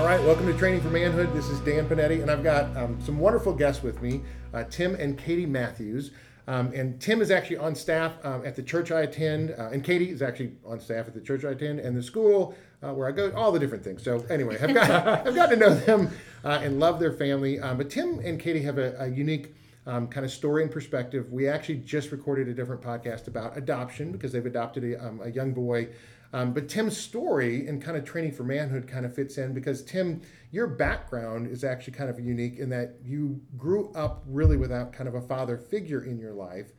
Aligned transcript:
All 0.00 0.06
right, 0.06 0.24
welcome 0.24 0.46
to 0.46 0.54
Training 0.54 0.80
for 0.80 0.88
Manhood. 0.88 1.30
This 1.34 1.50
is 1.50 1.60
Dan 1.60 1.86
Panetti, 1.86 2.22
and 2.22 2.30
I've 2.30 2.42
got 2.42 2.74
um, 2.74 2.98
some 3.02 3.18
wonderful 3.18 3.52
guests 3.52 3.82
with 3.82 4.00
me, 4.00 4.22
uh, 4.54 4.64
Tim 4.64 4.94
and 4.94 5.18
Katie 5.18 5.44
Matthews. 5.44 6.12
Um, 6.48 6.72
and 6.72 6.98
Tim 6.98 7.20
is 7.20 7.30
actually 7.30 7.58
on 7.58 7.74
staff 7.74 8.14
um, 8.24 8.42
at 8.46 8.56
the 8.56 8.62
church 8.62 8.90
I 8.90 9.02
attend, 9.02 9.50
uh, 9.50 9.68
and 9.68 9.84
Katie 9.84 10.08
is 10.08 10.22
actually 10.22 10.52
on 10.64 10.80
staff 10.80 11.06
at 11.06 11.12
the 11.12 11.20
church 11.20 11.44
I 11.44 11.50
attend 11.50 11.80
and 11.80 11.94
the 11.94 12.02
school 12.02 12.54
uh, 12.82 12.94
where 12.94 13.08
I 13.08 13.12
go, 13.12 13.30
all 13.32 13.52
the 13.52 13.58
different 13.58 13.84
things. 13.84 14.02
So 14.02 14.24
anyway, 14.30 14.56
I've 14.58 14.72
got 14.72 14.90
I've 15.26 15.50
to 15.50 15.56
know 15.56 15.74
them 15.74 16.10
uh, 16.44 16.60
and 16.62 16.80
love 16.80 16.98
their 16.98 17.12
family. 17.12 17.60
Um, 17.60 17.76
but 17.76 17.90
Tim 17.90 18.20
and 18.20 18.40
Katie 18.40 18.62
have 18.62 18.78
a, 18.78 18.96
a 19.00 19.06
unique 19.06 19.54
um, 19.90 20.06
kind 20.06 20.24
of 20.24 20.32
story 20.32 20.62
and 20.62 20.70
perspective. 20.70 21.30
We 21.30 21.48
actually 21.48 21.78
just 21.78 22.12
recorded 22.12 22.48
a 22.48 22.54
different 22.54 22.82
podcast 22.82 23.26
about 23.26 23.56
adoption 23.56 24.12
because 24.12 24.32
they've 24.32 24.46
adopted 24.46 24.84
a, 24.84 25.06
um, 25.06 25.20
a 25.22 25.30
young 25.30 25.52
boy 25.52 25.88
um, 26.32 26.52
but 26.52 26.68
Tim's 26.68 26.96
story 26.96 27.66
and 27.66 27.82
kind 27.82 27.96
of 27.96 28.04
training 28.04 28.32
for 28.32 28.44
manhood 28.44 28.86
kind 28.86 29.04
of 29.04 29.14
fits 29.14 29.36
in 29.36 29.52
because 29.52 29.82
Tim, 29.82 30.22
your 30.52 30.68
background 30.68 31.48
is 31.48 31.64
actually 31.64 31.94
kind 31.94 32.08
of 32.08 32.20
unique 32.20 32.58
in 32.58 32.68
that 32.70 32.96
you 33.04 33.40
grew 33.56 33.92
up 33.94 34.22
really 34.26 34.56
without 34.56 34.92
kind 34.92 35.08
of 35.08 35.14
a 35.14 35.20
father 35.20 35.58
figure 35.58 36.04
in 36.04 36.18
your 36.18 36.32
life. 36.32 36.72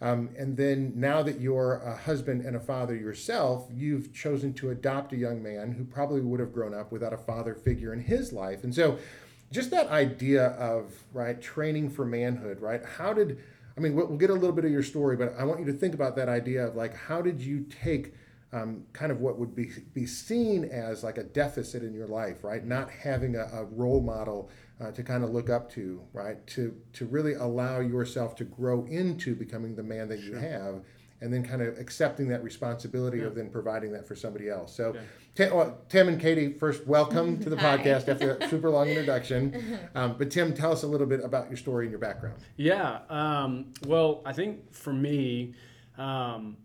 Um, 0.00 0.30
and 0.38 0.56
then 0.56 0.92
now 0.94 1.22
that 1.22 1.40
you're 1.40 1.78
a 1.78 1.96
husband 1.96 2.42
and 2.42 2.54
a 2.54 2.60
father 2.60 2.94
yourself, 2.94 3.66
you've 3.72 4.12
chosen 4.12 4.52
to 4.54 4.70
adopt 4.70 5.12
a 5.12 5.16
young 5.16 5.42
man 5.42 5.72
who 5.72 5.84
probably 5.84 6.20
would 6.20 6.38
have 6.38 6.52
grown 6.52 6.72
up 6.72 6.92
without 6.92 7.12
a 7.12 7.18
father 7.18 7.54
figure 7.54 7.92
in 7.92 8.00
his 8.00 8.32
life. 8.32 8.62
And 8.62 8.72
so, 8.72 8.98
just 9.50 9.70
that 9.70 9.88
idea 9.88 10.48
of 10.48 10.92
right 11.12 11.40
training 11.40 11.90
for 11.90 12.04
manhood, 12.04 12.60
right? 12.60 12.84
How 12.84 13.12
did 13.12 13.38
I 13.76 13.80
mean? 13.80 13.94
We'll 13.94 14.16
get 14.16 14.30
a 14.30 14.34
little 14.34 14.54
bit 14.54 14.64
of 14.64 14.70
your 14.70 14.82
story, 14.82 15.16
but 15.16 15.34
I 15.38 15.44
want 15.44 15.60
you 15.60 15.66
to 15.66 15.72
think 15.72 15.94
about 15.94 16.16
that 16.16 16.28
idea 16.28 16.66
of 16.66 16.76
like 16.76 16.94
how 16.94 17.22
did 17.22 17.40
you 17.40 17.66
take 17.82 18.14
um, 18.52 18.84
kind 18.92 19.12
of 19.12 19.20
what 19.20 19.38
would 19.38 19.54
be, 19.54 19.70
be 19.92 20.06
seen 20.06 20.64
as 20.64 21.04
like 21.04 21.18
a 21.18 21.24
deficit 21.24 21.82
in 21.82 21.92
your 21.92 22.06
life, 22.06 22.44
right? 22.44 22.64
Not 22.64 22.90
having 22.90 23.36
a, 23.36 23.44
a 23.52 23.64
role 23.64 24.00
model 24.00 24.50
uh, 24.80 24.90
to 24.92 25.02
kind 25.02 25.22
of 25.22 25.30
look 25.30 25.50
up 25.50 25.70
to, 25.72 26.00
right? 26.12 26.44
To, 26.48 26.74
to 26.94 27.06
really 27.06 27.34
allow 27.34 27.80
yourself 27.80 28.36
to 28.36 28.44
grow 28.44 28.86
into 28.86 29.34
becoming 29.34 29.76
the 29.76 29.82
man 29.82 30.08
that 30.08 30.20
you 30.20 30.34
have 30.36 30.82
and 31.20 31.32
then 31.32 31.42
kind 31.42 31.62
of 31.62 31.78
accepting 31.78 32.28
that 32.28 32.42
responsibility 32.44 33.18
yeah. 33.18 33.24
of 33.24 33.34
then 33.34 33.50
providing 33.50 33.92
that 33.92 34.06
for 34.06 34.14
somebody 34.14 34.48
else. 34.48 34.74
So, 34.74 34.94
yeah. 34.94 35.00
Tim, 35.34 35.54
well, 35.54 35.78
Tim, 35.88 36.08
and 36.08 36.20
Katie, 36.20 36.52
first, 36.52 36.86
welcome 36.86 37.38
to 37.40 37.50
the 37.50 37.56
podcast 37.56 38.08
after 38.08 38.34
that 38.34 38.50
super 38.50 38.70
long 38.70 38.88
introduction. 38.88 39.78
Um, 39.94 40.16
but 40.18 40.30
Tim, 40.30 40.54
tell 40.54 40.72
us 40.72 40.82
a 40.82 40.86
little 40.86 41.06
bit 41.06 41.24
about 41.24 41.48
your 41.48 41.56
story 41.56 41.86
and 41.86 41.90
your 41.90 42.00
background. 42.00 42.36
Yeah. 42.56 43.00
Um, 43.08 43.72
well, 43.86 44.22
I 44.24 44.32
think 44.32 44.72
for 44.72 44.92
me, 44.92 45.54
um, 45.96 46.56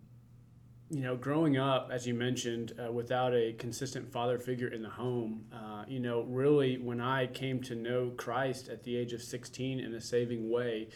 you 0.90 1.00
know, 1.00 1.16
growing 1.16 1.56
up, 1.56 1.90
as 1.92 2.06
you 2.06 2.14
mentioned, 2.14 2.72
uh, 2.78 2.92
without 2.92 3.34
a 3.34 3.54
consistent 3.54 4.12
father 4.12 4.38
figure 4.38 4.68
in 4.68 4.82
the 4.82 4.90
home, 4.90 5.44
uh, 5.52 5.84
you 5.88 5.98
know, 5.98 6.22
really 6.22 6.76
when 6.76 7.00
I 7.00 7.26
came 7.26 7.60
to 7.62 7.74
know 7.74 8.12
Christ 8.16 8.68
at 8.68 8.84
the 8.84 8.96
age 8.96 9.12
of 9.12 9.22
16 9.22 9.80
in 9.80 9.94
a 9.94 10.00
saving 10.00 10.50
way, 10.50 10.88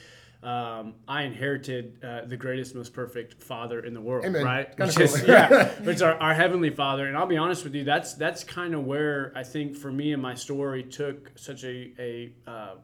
um, 0.43 0.95
I 1.09 1.25
inherited 1.25 1.99
uh, 2.05 2.21
the 2.27 2.37
greatest, 2.37 2.75
most 2.75 2.93
perfect 2.93 3.43
Father 3.43 3.81
in 3.81 3.93
the 3.93 4.01
world, 4.01 4.25
Amen. 4.25 4.45
right? 4.45 4.79
Which 4.79 4.99
is, 5.01 5.27
yeah, 5.27 5.69
which 5.83 6.01
our, 6.01 6.15
our 6.15 6.35
heavenly 6.35 6.71
Father. 6.71 7.07
And 7.07 7.17
I'll 7.17 7.27
be 7.27 7.37
honest 7.37 7.65
with 7.65 7.75
you, 7.75 7.85
that's 7.85 8.15
that's 8.15 8.45
kind 8.45 8.75
of 8.75 8.85
where 8.85 9.33
I 9.35 9.43
think 9.43 9.77
for 9.77 9.91
me 9.91 10.13
and 10.13 10.23
my 10.23 10.35
story 10.35 10.85
took 10.85 11.33
such 11.37 11.65
a 11.65 11.93
a 11.99 12.33
uh, 12.47 12.75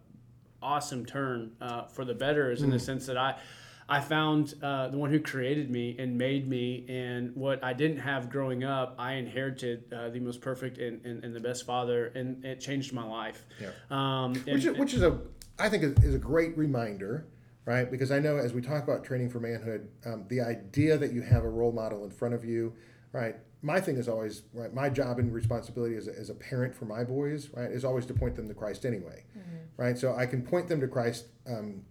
awesome 0.61 1.06
turn 1.06 1.53
uh, 1.61 1.84
for 1.84 2.05
the 2.05 2.15
better, 2.15 2.51
is 2.51 2.62
in 2.62 2.71
the 2.71 2.77
mm. 2.77 2.81
sense 2.81 3.06
that 3.06 3.17
I 3.17 3.37
I 3.89 4.01
found 4.01 4.55
uh, 4.62 4.89
the 4.89 4.97
one 4.97 5.11
who 5.11 5.21
created 5.21 5.71
me 5.71 5.95
and 5.99 6.17
made 6.17 6.49
me, 6.49 6.87
and 6.89 7.34
what 7.37 7.62
I 7.62 7.73
didn't 7.75 7.99
have 7.99 8.31
growing 8.31 8.65
up, 8.65 8.95
I 8.99 9.15
inherited 9.15 9.93
uh, 9.93 10.09
the 10.09 10.21
most 10.21 10.41
perfect 10.41 10.78
and, 10.78 11.05
and, 11.05 11.23
and, 11.23 11.37
the 11.37 11.41
best 11.41 11.67
father, 11.67 12.07
and 12.15 12.43
it 12.45 12.61
changed 12.61 12.95
my 12.95 13.05
life. 13.05 13.45
Yeah. 13.61 13.71
Um, 13.91 14.33
and, 14.47 14.55
which, 14.55 14.65
is, 14.65 14.78
which 14.78 14.95
is 14.95 15.03
a, 15.03 15.19
I 15.59 15.69
think, 15.69 15.99
is 16.03 16.15
a 16.15 16.19
great 16.19 16.57
reminder, 16.57 17.27
right? 17.65 17.91
Because 17.91 18.11
I 18.11 18.19
know 18.19 18.37
as 18.37 18.53
we 18.53 18.61
talk 18.61 18.83
about 18.83 19.05
training 19.05 19.31
for 19.31 19.41
manhood, 19.41 19.89
um, 20.05 20.25
the 20.29 20.41
idea 20.41 20.99
that 20.99 21.13
you 21.13 21.23
have 21.23 21.45
a 21.45 21.49
role 21.49 21.73
model 21.73 22.05
in 22.05 22.11
front 22.11 22.35
of 22.35 22.45
you, 22.45 22.75
right? 23.13 23.37
My 23.63 23.81
thing 23.81 23.97
is 23.97 24.09
always 24.09 24.43
right. 24.53 24.73
My 24.75 24.91
job 24.91 25.19
and 25.19 25.33
responsibility 25.33 25.97
as 25.97 26.07
a, 26.07 26.19
as 26.19 26.29
a 26.29 26.35
parent 26.35 26.75
for 26.75 26.85
my 26.85 27.05
boys, 27.05 27.49
right, 27.55 27.71
is 27.71 27.85
always 27.85 28.05
to 28.07 28.15
point 28.15 28.37
them 28.37 28.49
to 28.49 28.55
Christ 28.55 28.85
anyway, 28.85 29.25
mm-hmm. 29.37 29.83
right? 29.83 29.97
So 29.97 30.15
I 30.15 30.27
can 30.27 30.43
point 30.43 30.69
them 30.69 30.81
to 30.81 30.89
Christ 30.89 31.27
um, 31.47 31.83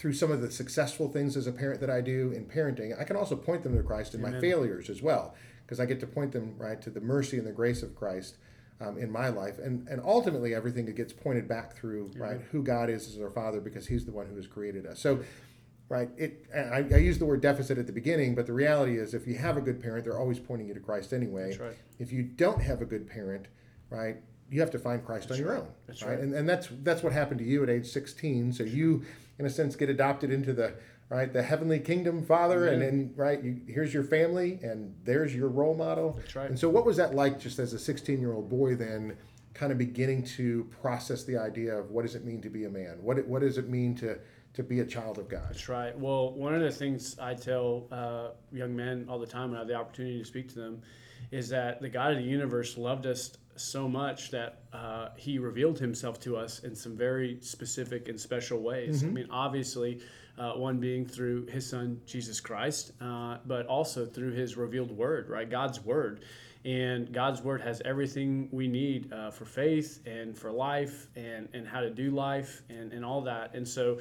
through 0.00 0.12
some 0.12 0.30
of 0.30 0.40
the 0.40 0.50
successful 0.50 1.08
things 1.08 1.36
as 1.36 1.46
a 1.46 1.52
parent 1.52 1.80
that 1.80 1.90
I 1.90 2.00
do 2.00 2.32
in 2.34 2.46
parenting, 2.46 2.98
I 2.98 3.04
can 3.04 3.16
also 3.16 3.36
point 3.36 3.62
them 3.62 3.76
to 3.76 3.82
Christ 3.82 4.14
in 4.14 4.20
Amen. 4.20 4.34
my 4.34 4.40
failures 4.40 4.88
as 4.88 5.02
well, 5.02 5.34
because 5.62 5.80
I 5.80 5.86
get 5.86 6.00
to 6.00 6.06
point 6.06 6.32
them 6.32 6.54
right 6.56 6.80
to 6.82 6.90
the 6.90 7.00
mercy 7.00 7.36
and 7.36 7.46
the 7.46 7.52
grace 7.52 7.82
of 7.82 7.94
Christ 7.94 8.36
um, 8.80 8.98
in 8.98 9.10
my 9.10 9.28
life, 9.28 9.58
and 9.58 9.86
and 9.88 10.00
ultimately 10.04 10.54
everything 10.54 10.86
that 10.86 10.96
gets 10.96 11.12
pointed 11.12 11.48
back 11.48 11.74
through 11.76 12.10
Amen. 12.16 12.28
right 12.28 12.40
who 12.50 12.62
God 12.62 12.90
is 12.90 13.08
as 13.08 13.20
our 13.20 13.30
Father, 13.30 13.60
because 13.60 13.86
He's 13.86 14.04
the 14.04 14.12
one 14.12 14.26
who 14.26 14.36
has 14.36 14.46
created 14.46 14.86
us. 14.86 15.00
So. 15.00 15.20
Right, 15.88 16.08
it. 16.16 16.46
I, 16.54 16.86
I 16.94 16.98
use 16.98 17.18
the 17.18 17.26
word 17.26 17.40
deficit 17.40 17.76
at 17.76 17.88
the 17.88 17.92
beginning, 17.92 18.36
but 18.36 18.46
the 18.46 18.52
reality 18.52 18.96
is, 18.96 19.12
if 19.12 19.26
you 19.26 19.34
have 19.38 19.56
a 19.56 19.60
good 19.60 19.82
parent, 19.82 20.04
they're 20.04 20.20
always 20.20 20.38
pointing 20.38 20.68
you 20.68 20.74
to 20.74 20.78
Christ 20.78 21.12
anyway. 21.12 21.58
Right. 21.58 21.76
If 21.98 22.12
you 22.12 22.22
don't 22.22 22.62
have 22.62 22.80
a 22.80 22.84
good 22.84 23.08
parent, 23.08 23.48
right, 23.90 24.18
you 24.48 24.60
have 24.60 24.70
to 24.70 24.78
find 24.78 25.04
Christ 25.04 25.30
that's 25.30 25.40
on 25.40 25.46
right. 25.48 25.52
your 25.54 25.62
own. 25.62 25.68
That's 25.88 26.02
right. 26.02 26.10
right. 26.10 26.20
And, 26.20 26.32
and 26.32 26.48
that's 26.48 26.68
that's 26.84 27.02
what 27.02 27.12
happened 27.12 27.40
to 27.40 27.44
you 27.44 27.64
at 27.64 27.70
age 27.70 27.86
16. 27.86 28.52
So 28.52 28.62
you 28.62 29.04
in 29.40 29.46
a 29.46 29.50
sense, 29.50 29.74
get 29.74 29.88
adopted 29.88 30.30
into 30.30 30.52
the 30.52 30.74
right 31.10 31.30
the 31.30 31.42
heavenly 31.42 31.80
kingdom, 31.80 32.24
Father, 32.24 32.68
and 32.68 32.80
then 32.80 33.12
right 33.16 33.42
you, 33.42 33.60
here's 33.66 33.92
your 33.92 34.04
family, 34.04 34.58
and 34.62 34.94
there's 35.04 35.34
your 35.34 35.48
role 35.48 35.74
model. 35.74 36.14
That's 36.20 36.36
right. 36.36 36.48
And 36.48 36.58
so, 36.58 36.70
what 36.70 36.86
was 36.86 36.96
that 36.96 37.14
like, 37.14 37.38
just 37.38 37.58
as 37.58 37.74
a 37.74 37.78
16 37.78 38.18
year 38.20 38.32
old 38.32 38.48
boy, 38.48 38.74
then? 38.76 39.16
kind 39.52 39.72
of 39.72 39.78
beginning 39.78 40.22
to 40.22 40.64
process 40.80 41.24
the 41.24 41.36
idea 41.36 41.74
of 41.74 41.90
what 41.90 42.02
does 42.02 42.14
it 42.14 42.24
mean 42.24 42.40
to 42.40 42.48
be 42.48 42.64
a 42.64 42.68
man? 42.68 42.96
What 43.02 43.26
what 43.26 43.42
does 43.42 43.58
it 43.58 43.68
mean 43.68 43.94
to 43.96 44.18
to 44.54 44.62
be 44.62 44.80
a 44.80 44.86
child 44.86 45.18
of 45.18 45.28
God? 45.28 45.48
That's 45.48 45.68
right. 45.68 45.96
Well, 45.98 46.32
one 46.32 46.54
of 46.54 46.60
the 46.60 46.70
things 46.70 47.18
I 47.18 47.34
tell 47.34 47.86
uh, 47.92 48.28
young 48.52 48.74
men 48.74 49.06
all 49.08 49.18
the 49.18 49.26
time 49.26 49.50
when 49.50 49.56
I 49.56 49.60
have 49.60 49.68
the 49.68 49.74
opportunity 49.74 50.18
to 50.18 50.24
speak 50.24 50.48
to 50.50 50.54
them 50.54 50.82
is 51.30 51.48
that 51.50 51.80
the 51.80 51.88
God 51.88 52.12
of 52.12 52.18
the 52.18 52.24
universe 52.24 52.76
loved 52.76 53.06
us 53.06 53.36
so 53.60 53.88
much 53.88 54.30
that 54.30 54.60
uh, 54.72 55.08
he 55.16 55.38
revealed 55.38 55.78
himself 55.78 56.18
to 56.20 56.36
us 56.36 56.60
in 56.60 56.74
some 56.74 56.96
very 56.96 57.38
specific 57.40 58.08
and 58.08 58.18
special 58.18 58.60
ways. 58.60 59.02
Mm-hmm. 59.02 59.08
I 59.08 59.12
mean, 59.12 59.28
obviously, 59.30 60.00
uh, 60.38 60.52
one 60.52 60.78
being 60.78 61.04
through 61.04 61.46
his 61.46 61.68
son, 61.68 62.00
Jesus 62.06 62.40
Christ, 62.40 62.92
uh, 63.00 63.38
but 63.46 63.66
also 63.66 64.06
through 64.06 64.32
his 64.32 64.56
revealed 64.56 64.90
word, 64.90 65.28
right? 65.28 65.48
God's 65.48 65.84
word. 65.84 66.24
And 66.64 67.12
God's 67.12 67.42
word 67.42 67.62
has 67.62 67.80
everything 67.84 68.48
we 68.52 68.68
need 68.68 69.12
uh, 69.12 69.30
for 69.30 69.46
faith 69.46 70.00
and 70.06 70.36
for 70.36 70.50
life 70.50 71.08
and, 71.16 71.48
and 71.54 71.66
how 71.66 71.80
to 71.80 71.90
do 71.90 72.10
life 72.10 72.62
and, 72.68 72.92
and 72.92 73.04
all 73.04 73.22
that. 73.22 73.54
And 73.54 73.66
so, 73.66 73.98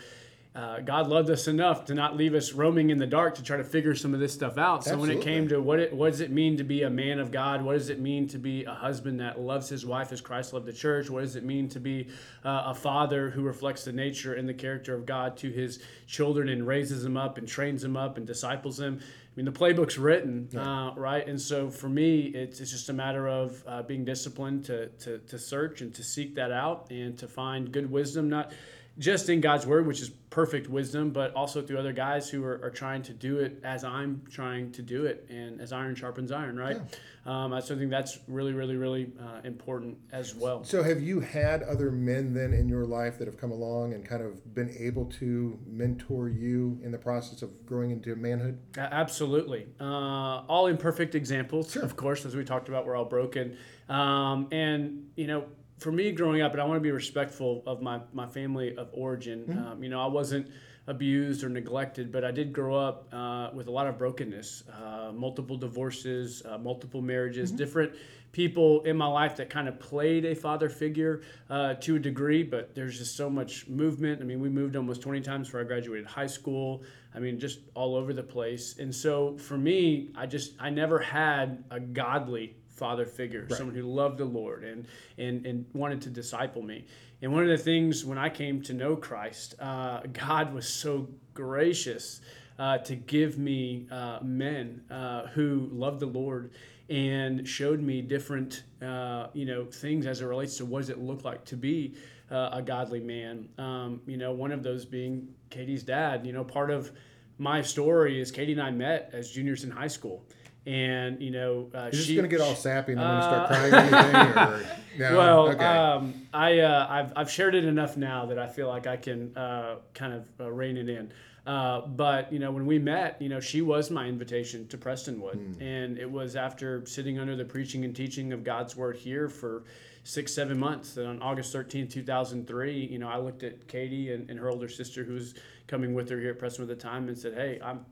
uh, 0.55 0.79
God 0.79 1.07
loved 1.07 1.29
us 1.29 1.47
enough 1.47 1.85
to 1.85 1.93
not 1.93 2.17
leave 2.17 2.33
us 2.33 2.53
roaming 2.53 2.89
in 2.89 2.97
the 2.97 3.05
dark 3.05 3.35
to 3.35 3.43
try 3.43 3.57
to 3.57 3.63
figure 3.63 3.93
some 3.93 4.15
of 4.15 4.19
this 4.19 4.33
stuff 4.33 4.57
out. 4.57 4.83
So 4.83 4.91
Absolutely. 4.91 5.15
when 5.15 5.21
it 5.21 5.23
came 5.23 5.47
to 5.49 5.61
what 5.61 5.79
it, 5.79 5.93
what 5.93 6.11
does 6.11 6.21
it 6.21 6.31
mean 6.31 6.57
to 6.57 6.63
be 6.63 6.81
a 6.81 6.89
man 6.89 7.19
of 7.19 7.31
God? 7.31 7.61
What 7.61 7.73
does 7.73 7.89
it 7.89 7.99
mean 7.99 8.27
to 8.29 8.39
be 8.39 8.63
a 8.65 8.73
husband 8.73 9.19
that 9.19 9.39
loves 9.39 9.69
his 9.69 9.85
wife 9.85 10.11
as 10.11 10.21
Christ 10.21 10.51
loved 10.53 10.65
the 10.65 10.73
church? 10.73 11.07
What 11.07 11.21
does 11.21 11.35
it 11.35 11.43
mean 11.43 11.69
to 11.69 11.79
be 11.79 12.07
uh, 12.43 12.63
a 12.65 12.73
father 12.73 13.29
who 13.29 13.43
reflects 13.43 13.85
the 13.85 13.91
nature 13.91 14.33
and 14.33 14.49
the 14.49 14.53
character 14.55 14.95
of 14.95 15.05
God 15.05 15.37
to 15.37 15.51
his 15.51 15.83
children 16.07 16.49
and 16.49 16.65
raises 16.65 17.03
them 17.03 17.15
up 17.15 17.37
and 17.37 17.47
trains 17.47 17.83
them 17.83 17.95
up 17.95 18.17
and 18.17 18.25
disciples 18.25 18.77
them? 18.77 18.99
I 19.01 19.31
mean, 19.35 19.45
the 19.45 19.51
playbook's 19.51 19.99
written, 19.99 20.49
yeah. 20.51 20.87
uh, 20.87 20.95
right? 20.95 21.25
And 21.25 21.39
so 21.39 21.69
for 21.69 21.87
me, 21.87 22.21
it's, 22.21 22.59
it's 22.59 22.71
just 22.71 22.89
a 22.89 22.93
matter 22.93 23.27
of 23.27 23.63
uh, 23.67 23.83
being 23.83 24.03
disciplined 24.03 24.65
to, 24.65 24.87
to, 24.87 25.19
to 25.19 25.37
search 25.37 25.81
and 25.81 25.93
to 25.93 26.03
seek 26.03 26.33
that 26.35 26.51
out 26.51 26.87
and 26.89 27.15
to 27.19 27.27
find 27.27 27.71
good 27.71 27.89
wisdom. 27.89 28.27
Not 28.29 28.51
just 28.97 29.29
in 29.29 29.39
God's 29.39 29.65
word, 29.65 29.87
which 29.87 30.01
is 30.01 30.09
perfect 30.29 30.69
wisdom, 30.69 31.11
but 31.11 31.33
also 31.33 31.61
through 31.61 31.77
other 31.77 31.93
guys 31.93 32.29
who 32.29 32.43
are, 32.43 32.59
are 32.63 32.69
trying 32.69 33.01
to 33.03 33.13
do 33.13 33.39
it 33.39 33.59
as 33.63 33.83
I'm 33.83 34.21
trying 34.29 34.71
to 34.73 34.81
do 34.81 35.05
it, 35.05 35.25
and 35.29 35.59
as 35.61 35.71
iron 35.71 35.95
sharpens 35.95 36.31
iron, 36.31 36.57
right? 36.57 36.77
Yeah. 36.77 36.83
Um, 37.25 37.53
I 37.53 37.59
so 37.59 37.77
think 37.77 37.91
that's 37.91 38.19
really, 38.27 38.53
really, 38.53 38.75
really 38.75 39.11
uh, 39.19 39.41
important 39.43 39.97
as 40.11 40.35
well. 40.35 40.63
So, 40.63 40.83
have 40.83 41.01
you 41.01 41.19
had 41.19 41.63
other 41.63 41.91
men 41.91 42.33
then 42.33 42.53
in 42.53 42.67
your 42.67 42.85
life 42.85 43.17
that 43.19 43.27
have 43.27 43.37
come 43.37 43.51
along 43.51 43.93
and 43.93 44.05
kind 44.05 44.23
of 44.23 44.53
been 44.53 44.73
able 44.77 45.05
to 45.19 45.59
mentor 45.67 46.29
you 46.29 46.79
in 46.83 46.91
the 46.91 46.97
process 46.97 47.41
of 47.41 47.65
growing 47.65 47.91
into 47.91 48.15
manhood? 48.15 48.59
Uh, 48.77 48.81
absolutely. 48.81 49.67
Uh, 49.79 50.43
all 50.47 50.67
imperfect 50.67 51.15
examples, 51.15 51.71
sure. 51.71 51.83
of 51.83 51.95
course, 51.95 52.25
as 52.25 52.35
we 52.35 52.43
talked 52.43 52.69
about, 52.69 52.85
we're 52.85 52.95
all 52.95 53.05
broken. 53.05 53.57
Um, 53.89 54.47
and, 54.51 55.09
you 55.15 55.27
know, 55.27 55.45
for 55.79 55.91
me 55.91 56.11
growing 56.11 56.41
up, 56.41 56.51
and 56.51 56.61
I 56.61 56.65
want 56.65 56.77
to 56.77 56.81
be 56.81 56.91
respectful 56.91 57.63
of 57.65 57.81
my, 57.81 57.99
my 58.13 58.27
family 58.27 58.75
of 58.75 58.89
origin, 58.93 59.45
Mm-hmm. 59.47 59.67
um, 59.67 59.83
you 59.83 59.89
know, 59.89 60.01
I 60.01 60.07
wasn't 60.07 60.47
abused 60.87 61.43
or 61.43 61.49
neglected, 61.49 62.11
but 62.11 62.23
I 62.23 62.31
did 62.31 62.51
grow 62.51 62.75
up 62.75 63.07
uh, 63.13 63.49
with 63.53 63.67
a 63.67 63.71
lot 63.71 63.87
of 63.87 63.97
brokenness, 63.97 64.63
uh, 64.73 65.11
multiple 65.13 65.55
divorces, 65.55 66.41
uh, 66.45 66.57
multiple 66.57 67.01
marriages, 67.01 67.51
different 67.51 67.93
people 68.31 68.81
in 68.83 68.97
my 68.97 69.05
life 69.07 69.35
that 69.37 69.49
kind 69.49 69.67
of 69.67 69.79
played 69.79 70.25
a 70.25 70.35
father 70.35 70.69
figure 70.69 71.21
uh, 71.49 71.75
to 71.75 71.95
a 71.95 71.99
degree, 71.99 72.43
but 72.43 72.73
there's 72.75 72.97
just 72.97 73.15
so 73.15 73.29
much 73.29 73.67
movement. 73.67 74.21
I 74.21 74.23
mean, 74.23 74.39
we 74.39 74.49
moved 74.49 74.75
almost 74.75 75.01
20 75.01 75.21
times 75.21 75.47
before 75.47 75.61
I 75.61 75.63
graduated 75.63 76.05
high 76.07 76.27
school. 76.27 76.83
I 77.13 77.19
mean, 77.19 77.39
just 77.39 77.59
all 77.73 77.95
over 77.95 78.13
the 78.13 78.23
place. 78.23 78.77
And 78.77 78.93
so 78.93 79.37
for 79.37 79.57
me, 79.57 80.11
I 80.15 80.25
just, 80.25 80.53
I 80.59 80.69
never 80.69 80.99
had 80.99 81.63
a 81.71 81.79
godly 81.79 82.55
father 82.79 83.05
figure, 83.05 83.45
someone 83.49 83.75
who 83.75 83.83
loved 83.83 84.17
the 84.17 84.25
Lord 84.25 84.63
and, 84.63 84.87
and, 85.17 85.45
and 85.45 85.65
wanted 85.73 86.01
to 86.03 86.09
disciple 86.09 86.61
me. 86.61 86.85
And 87.21 87.33
one 87.33 87.43
of 87.43 87.49
the 87.49 87.57
things 87.57 88.05
when 88.05 88.17
I 88.17 88.29
came 88.29 88.61
to 88.63 88.73
know 88.73 88.95
Christ, 88.95 89.55
uh, 89.59 90.01
God 90.13 90.53
was 90.53 90.67
so 90.67 91.09
gracious 91.33 92.21
uh, 92.57 92.77
to 92.79 92.95
give 92.95 93.37
me 93.37 93.87
uh, 93.91 94.19
men 94.21 94.81
uh, 94.89 95.27
who 95.27 95.69
loved 95.71 95.99
the 95.99 96.07
Lord 96.07 96.51
and 96.89 97.47
showed 97.47 97.81
me 97.81 98.01
different, 98.01 98.63
uh, 98.81 99.27
you 99.33 99.45
know, 99.45 99.65
things 99.65 100.07
as 100.07 100.21
it 100.21 100.25
relates 100.25 100.57
to 100.57 100.65
what 100.65 100.79
does 100.79 100.89
it 100.89 100.99
look 100.99 101.23
like 101.23 101.45
to 101.45 101.55
be 101.55 101.95
uh, 102.31 102.49
a 102.53 102.61
godly 102.61 102.99
man. 102.99 103.47
Um, 103.57 104.01
you 104.05 104.17
know, 104.17 104.31
one 104.31 104.51
of 104.51 104.63
those 104.63 104.85
being 104.85 105.27
Katie's 105.49 105.83
dad. 105.83 106.25
You 106.25 106.33
know, 106.33 106.43
part 106.43 106.71
of 106.71 106.91
my 107.37 107.61
story 107.61 108.19
is 108.19 108.31
Katie 108.31 108.53
and 108.53 108.61
I 108.61 108.71
met 108.71 109.09
as 109.13 109.31
juniors 109.31 109.63
in 109.63 109.71
high 109.71 109.87
school. 109.87 110.23
And 110.65 111.21
you 111.21 111.31
know, 111.31 111.69
uh, 111.73 111.89
this 111.89 112.05
she 112.05 112.15
going 112.15 112.29
to 112.29 112.35
get 112.35 112.41
all 112.41 112.55
sappy 112.55 112.91
and 112.91 113.01
I'm 113.01 113.21
to 113.21 113.23
start 113.23 113.47
crying 113.47 113.73
or 113.73 113.77
anything? 113.77 114.37
Or, 114.37 115.11
no? 115.11 115.17
well, 115.17 115.47
okay. 115.49 115.65
um, 115.65 116.27
I 116.33 116.59
uh, 116.59 116.87
I've, 116.89 117.13
I've 117.15 117.31
shared 117.31 117.55
it 117.55 117.65
enough 117.65 117.97
now 117.97 118.25
that 118.25 118.37
I 118.37 118.47
feel 118.47 118.67
like 118.67 118.85
I 118.85 118.97
can 118.97 119.35
uh, 119.37 119.77
kind 119.93 120.13
of 120.13 120.25
uh, 120.39 120.51
rein 120.51 120.77
it 120.77 120.89
in. 120.89 121.11
Uh, 121.47 121.87
but 121.87 122.31
you 122.31 122.37
know, 122.37 122.51
when 122.51 122.65
we 122.65 122.77
met, 122.77 123.19
you 123.21 123.29
know, 123.29 123.39
she 123.39 123.61
was 123.61 123.89
my 123.89 124.05
invitation 124.05 124.67
to 124.67 124.77
Prestonwood, 124.77 125.59
and 125.61 125.97
it 125.97 126.09
was 126.09 126.35
after 126.35 126.85
sitting 126.85 127.17
under 127.17 127.35
the 127.35 127.45
preaching 127.45 127.85
and 127.85 127.95
teaching 127.95 128.33
of 128.33 128.43
God's 128.43 128.75
word 128.75 128.97
here 128.97 129.29
for 129.29 129.63
six, 130.03 130.33
seven 130.33 130.59
months. 130.59 130.93
That 130.93 131.07
on 131.07 131.21
August 131.21 131.51
13, 131.53 131.87
2003, 131.87 132.85
you 132.85 132.99
know, 132.99 133.07
I 133.07 133.17
looked 133.17 133.43
at 133.43 133.67
Katie 133.67 134.11
and, 134.13 134.29
and 134.29 134.37
her 134.37 134.49
older 134.49 134.67
sister, 134.67 135.03
who 135.03 135.13
was 135.13 135.33
coming 135.67 135.93
with 135.95 136.09
her 136.09 136.19
here 136.19 136.31
at 136.31 136.39
Prestonwood 136.39 136.63
at 136.63 136.67
the 136.67 136.75
time, 136.75 137.07
and 137.07 137.17
said, 137.17 137.33
"Hey, 137.33 137.59
I'm." 137.63 137.85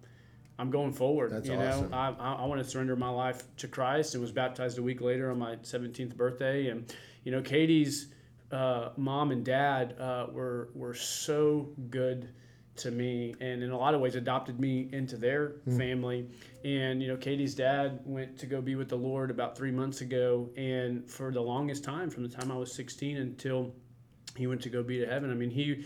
I'm 0.59 0.69
going 0.71 0.93
forward. 0.93 1.31
That's 1.31 1.47
you 1.47 1.55
awesome. 1.55 1.91
know, 1.91 1.97
I, 1.97 2.15
I, 2.19 2.33
I 2.33 2.45
want 2.45 2.63
to 2.63 2.69
surrender 2.69 2.95
my 2.95 3.09
life 3.09 3.43
to 3.57 3.67
Christ 3.67 4.15
and 4.15 4.21
was 4.21 4.31
baptized 4.31 4.79
a 4.79 4.83
week 4.83 5.01
later 5.01 5.29
on 5.29 5.37
my 5.37 5.55
17th 5.57 6.15
birthday. 6.15 6.67
And, 6.67 6.93
you 7.23 7.31
know, 7.31 7.41
Katie's 7.41 8.07
uh, 8.51 8.89
mom 8.97 9.31
and 9.31 9.45
dad 9.45 9.95
uh, 9.99 10.27
were, 10.31 10.69
were 10.73 10.93
so 10.93 11.69
good 11.89 12.29
to 12.77 12.91
me 12.91 13.33
and 13.39 13.63
in 13.63 13.71
a 13.71 13.77
lot 13.77 13.95
of 13.95 14.01
ways 14.01 14.15
adopted 14.15 14.59
me 14.59 14.89
into 14.91 15.17
their 15.17 15.53
family. 15.77 16.27
And, 16.63 17.01
you 17.01 17.07
know, 17.07 17.17
Katie's 17.17 17.55
dad 17.55 17.99
went 18.05 18.37
to 18.39 18.45
go 18.45 18.61
be 18.61 18.75
with 18.75 18.89
the 18.89 18.95
Lord 18.95 19.31
about 19.31 19.57
three 19.57 19.71
months 19.71 20.01
ago. 20.01 20.49
And 20.57 21.09
for 21.09 21.31
the 21.31 21.41
longest 21.41 21.83
time, 21.83 22.09
from 22.09 22.23
the 22.23 22.29
time 22.29 22.51
I 22.51 22.55
was 22.55 22.73
16 22.73 23.17
until 23.17 23.73
he 24.35 24.47
went 24.47 24.61
to 24.61 24.69
go 24.69 24.83
be 24.83 24.99
to 24.99 25.07
heaven, 25.07 25.31
I 25.31 25.33
mean, 25.33 25.49
he 25.49 25.85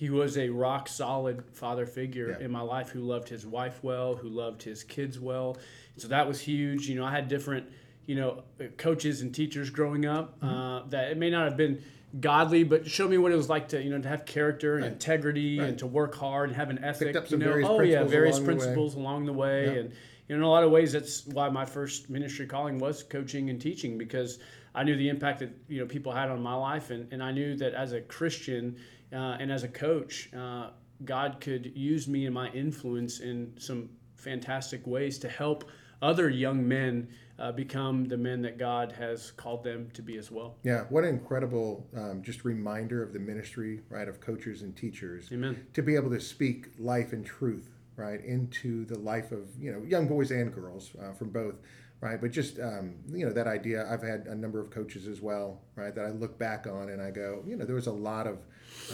he 0.00 0.08
was 0.08 0.38
a 0.38 0.48
rock 0.48 0.88
solid 0.88 1.44
father 1.52 1.84
figure 1.84 2.30
Yeah. 2.30 2.46
in 2.46 2.50
my 2.50 2.62
life 2.62 2.88
who 2.88 3.00
loved 3.00 3.28
his 3.28 3.44
wife 3.46 3.80
well, 3.82 4.16
who 4.16 4.30
loved 4.30 4.62
his 4.62 4.82
kids 4.82 5.20
well. 5.20 5.58
So 5.98 6.08
that 6.08 6.26
was 6.26 6.40
huge. 6.40 6.88
You 6.88 6.94
know, 6.94 7.04
I 7.04 7.10
had 7.10 7.28
different, 7.28 7.66
you 8.06 8.14
know, 8.14 8.42
coaches 8.78 9.20
and 9.20 9.34
teachers 9.34 9.68
growing 9.68 10.06
up 10.06 10.40
Mm-hmm. 10.40 10.48
uh, 10.48 10.86
that 10.88 11.10
it 11.10 11.18
may 11.18 11.28
not 11.28 11.44
have 11.44 11.58
been 11.58 11.82
godly, 12.18 12.64
but 12.64 12.86
showed 12.90 13.10
me 13.10 13.18
what 13.18 13.30
it 13.30 13.36
was 13.36 13.50
like 13.50 13.68
to, 13.68 13.82
you 13.82 13.90
know, 13.90 14.00
to 14.00 14.08
have 14.08 14.24
character 14.24 14.76
and 14.76 14.86
integrity 14.86 15.58
Right. 15.58 15.68
and 15.68 15.78
to 15.80 15.86
work 15.86 16.14
hard 16.14 16.48
and 16.48 16.56
have 16.56 16.70
an 16.70 16.82
ethic. 16.82 17.14
up 17.14 17.28
some 17.28 17.38
you 17.38 17.44
know, 17.44 17.52
various 17.52 17.68
oh 17.68 17.80
yeah, 17.82 18.02
various 18.04 18.36
along 18.38 18.46
the 18.46 18.52
way. 18.52 18.56
principles 18.58 18.94
along 18.94 19.26
the 19.26 19.34
way, 19.34 19.64
Yeah. 19.66 19.80
and 19.80 19.92
you 20.28 20.36
know, 20.36 20.36
in 20.36 20.42
a 20.42 20.48
lot 20.50 20.64
of 20.64 20.70
ways, 20.70 20.92
that's 20.92 21.26
why 21.26 21.50
my 21.50 21.66
first 21.66 22.08
ministry 22.08 22.46
calling 22.46 22.78
was 22.78 23.02
coaching 23.02 23.50
and 23.50 23.60
teaching 23.60 23.98
because 23.98 24.38
I 24.74 24.82
knew 24.84 24.96
the 24.96 25.08
impact 25.10 25.40
that 25.40 25.50
you 25.68 25.80
know 25.80 25.86
people 25.86 26.10
had 26.12 26.30
on 26.30 26.40
my 26.40 26.54
life, 26.54 26.90
and, 26.90 27.12
and 27.12 27.22
I 27.22 27.32
knew 27.32 27.54
that 27.56 27.74
as 27.74 27.92
a 27.92 28.00
Christian 28.00 28.76
uh, 29.12 29.36
and 29.40 29.50
as 29.50 29.62
a 29.62 29.68
coach, 29.68 30.30
uh, 30.36 30.70
God 31.04 31.38
could 31.40 31.72
use 31.74 32.06
me 32.08 32.26
and 32.26 32.34
my 32.34 32.48
influence 32.50 33.20
in 33.20 33.52
some 33.58 33.88
fantastic 34.16 34.86
ways 34.86 35.18
to 35.18 35.28
help 35.28 35.64
other 36.02 36.28
young 36.28 36.66
men 36.66 37.08
uh, 37.38 37.52
become 37.52 38.04
the 38.04 38.16
men 38.16 38.42
that 38.42 38.58
God 38.58 38.92
has 38.92 39.30
called 39.30 39.64
them 39.64 39.90
to 39.94 40.02
be 40.02 40.18
as 40.18 40.30
well. 40.30 40.56
Yeah, 40.62 40.84
what 40.90 41.04
an 41.04 41.10
incredible 41.10 41.86
um, 41.96 42.22
just 42.22 42.44
reminder 42.44 43.02
of 43.02 43.12
the 43.12 43.18
ministry, 43.18 43.80
right, 43.88 44.08
of 44.08 44.20
coaches 44.20 44.62
and 44.62 44.76
teachers 44.76 45.30
Amen. 45.32 45.66
to 45.72 45.82
be 45.82 45.94
able 45.94 46.10
to 46.10 46.20
speak 46.20 46.68
life 46.78 47.12
and 47.12 47.24
truth, 47.24 47.70
right, 48.00 48.24
into 48.24 48.84
the 48.86 48.98
life 48.98 49.32
of 49.32 49.46
you 49.58 49.72
know 49.72 49.82
young 49.82 50.08
boys 50.08 50.30
and 50.30 50.52
girls 50.52 50.90
uh, 51.00 51.12
from 51.12 51.30
both, 51.30 51.56
right. 52.00 52.20
But 52.20 52.30
just 52.30 52.58
um, 52.58 52.94
you 53.12 53.26
know 53.26 53.32
that 53.32 53.46
idea. 53.46 53.86
I've 53.90 54.02
had 54.02 54.26
a 54.26 54.34
number 54.34 54.60
of 54.60 54.70
coaches 54.70 55.06
as 55.06 55.20
well, 55.20 55.60
right, 55.76 55.94
that 55.94 56.04
I 56.04 56.10
look 56.10 56.38
back 56.38 56.66
on 56.66 56.88
and 56.88 57.02
I 57.02 57.10
go, 57.10 57.42
you 57.46 57.56
know, 57.56 57.64
there 57.64 57.76
was 57.76 57.86
a 57.86 57.92
lot 57.92 58.26
of 58.26 58.38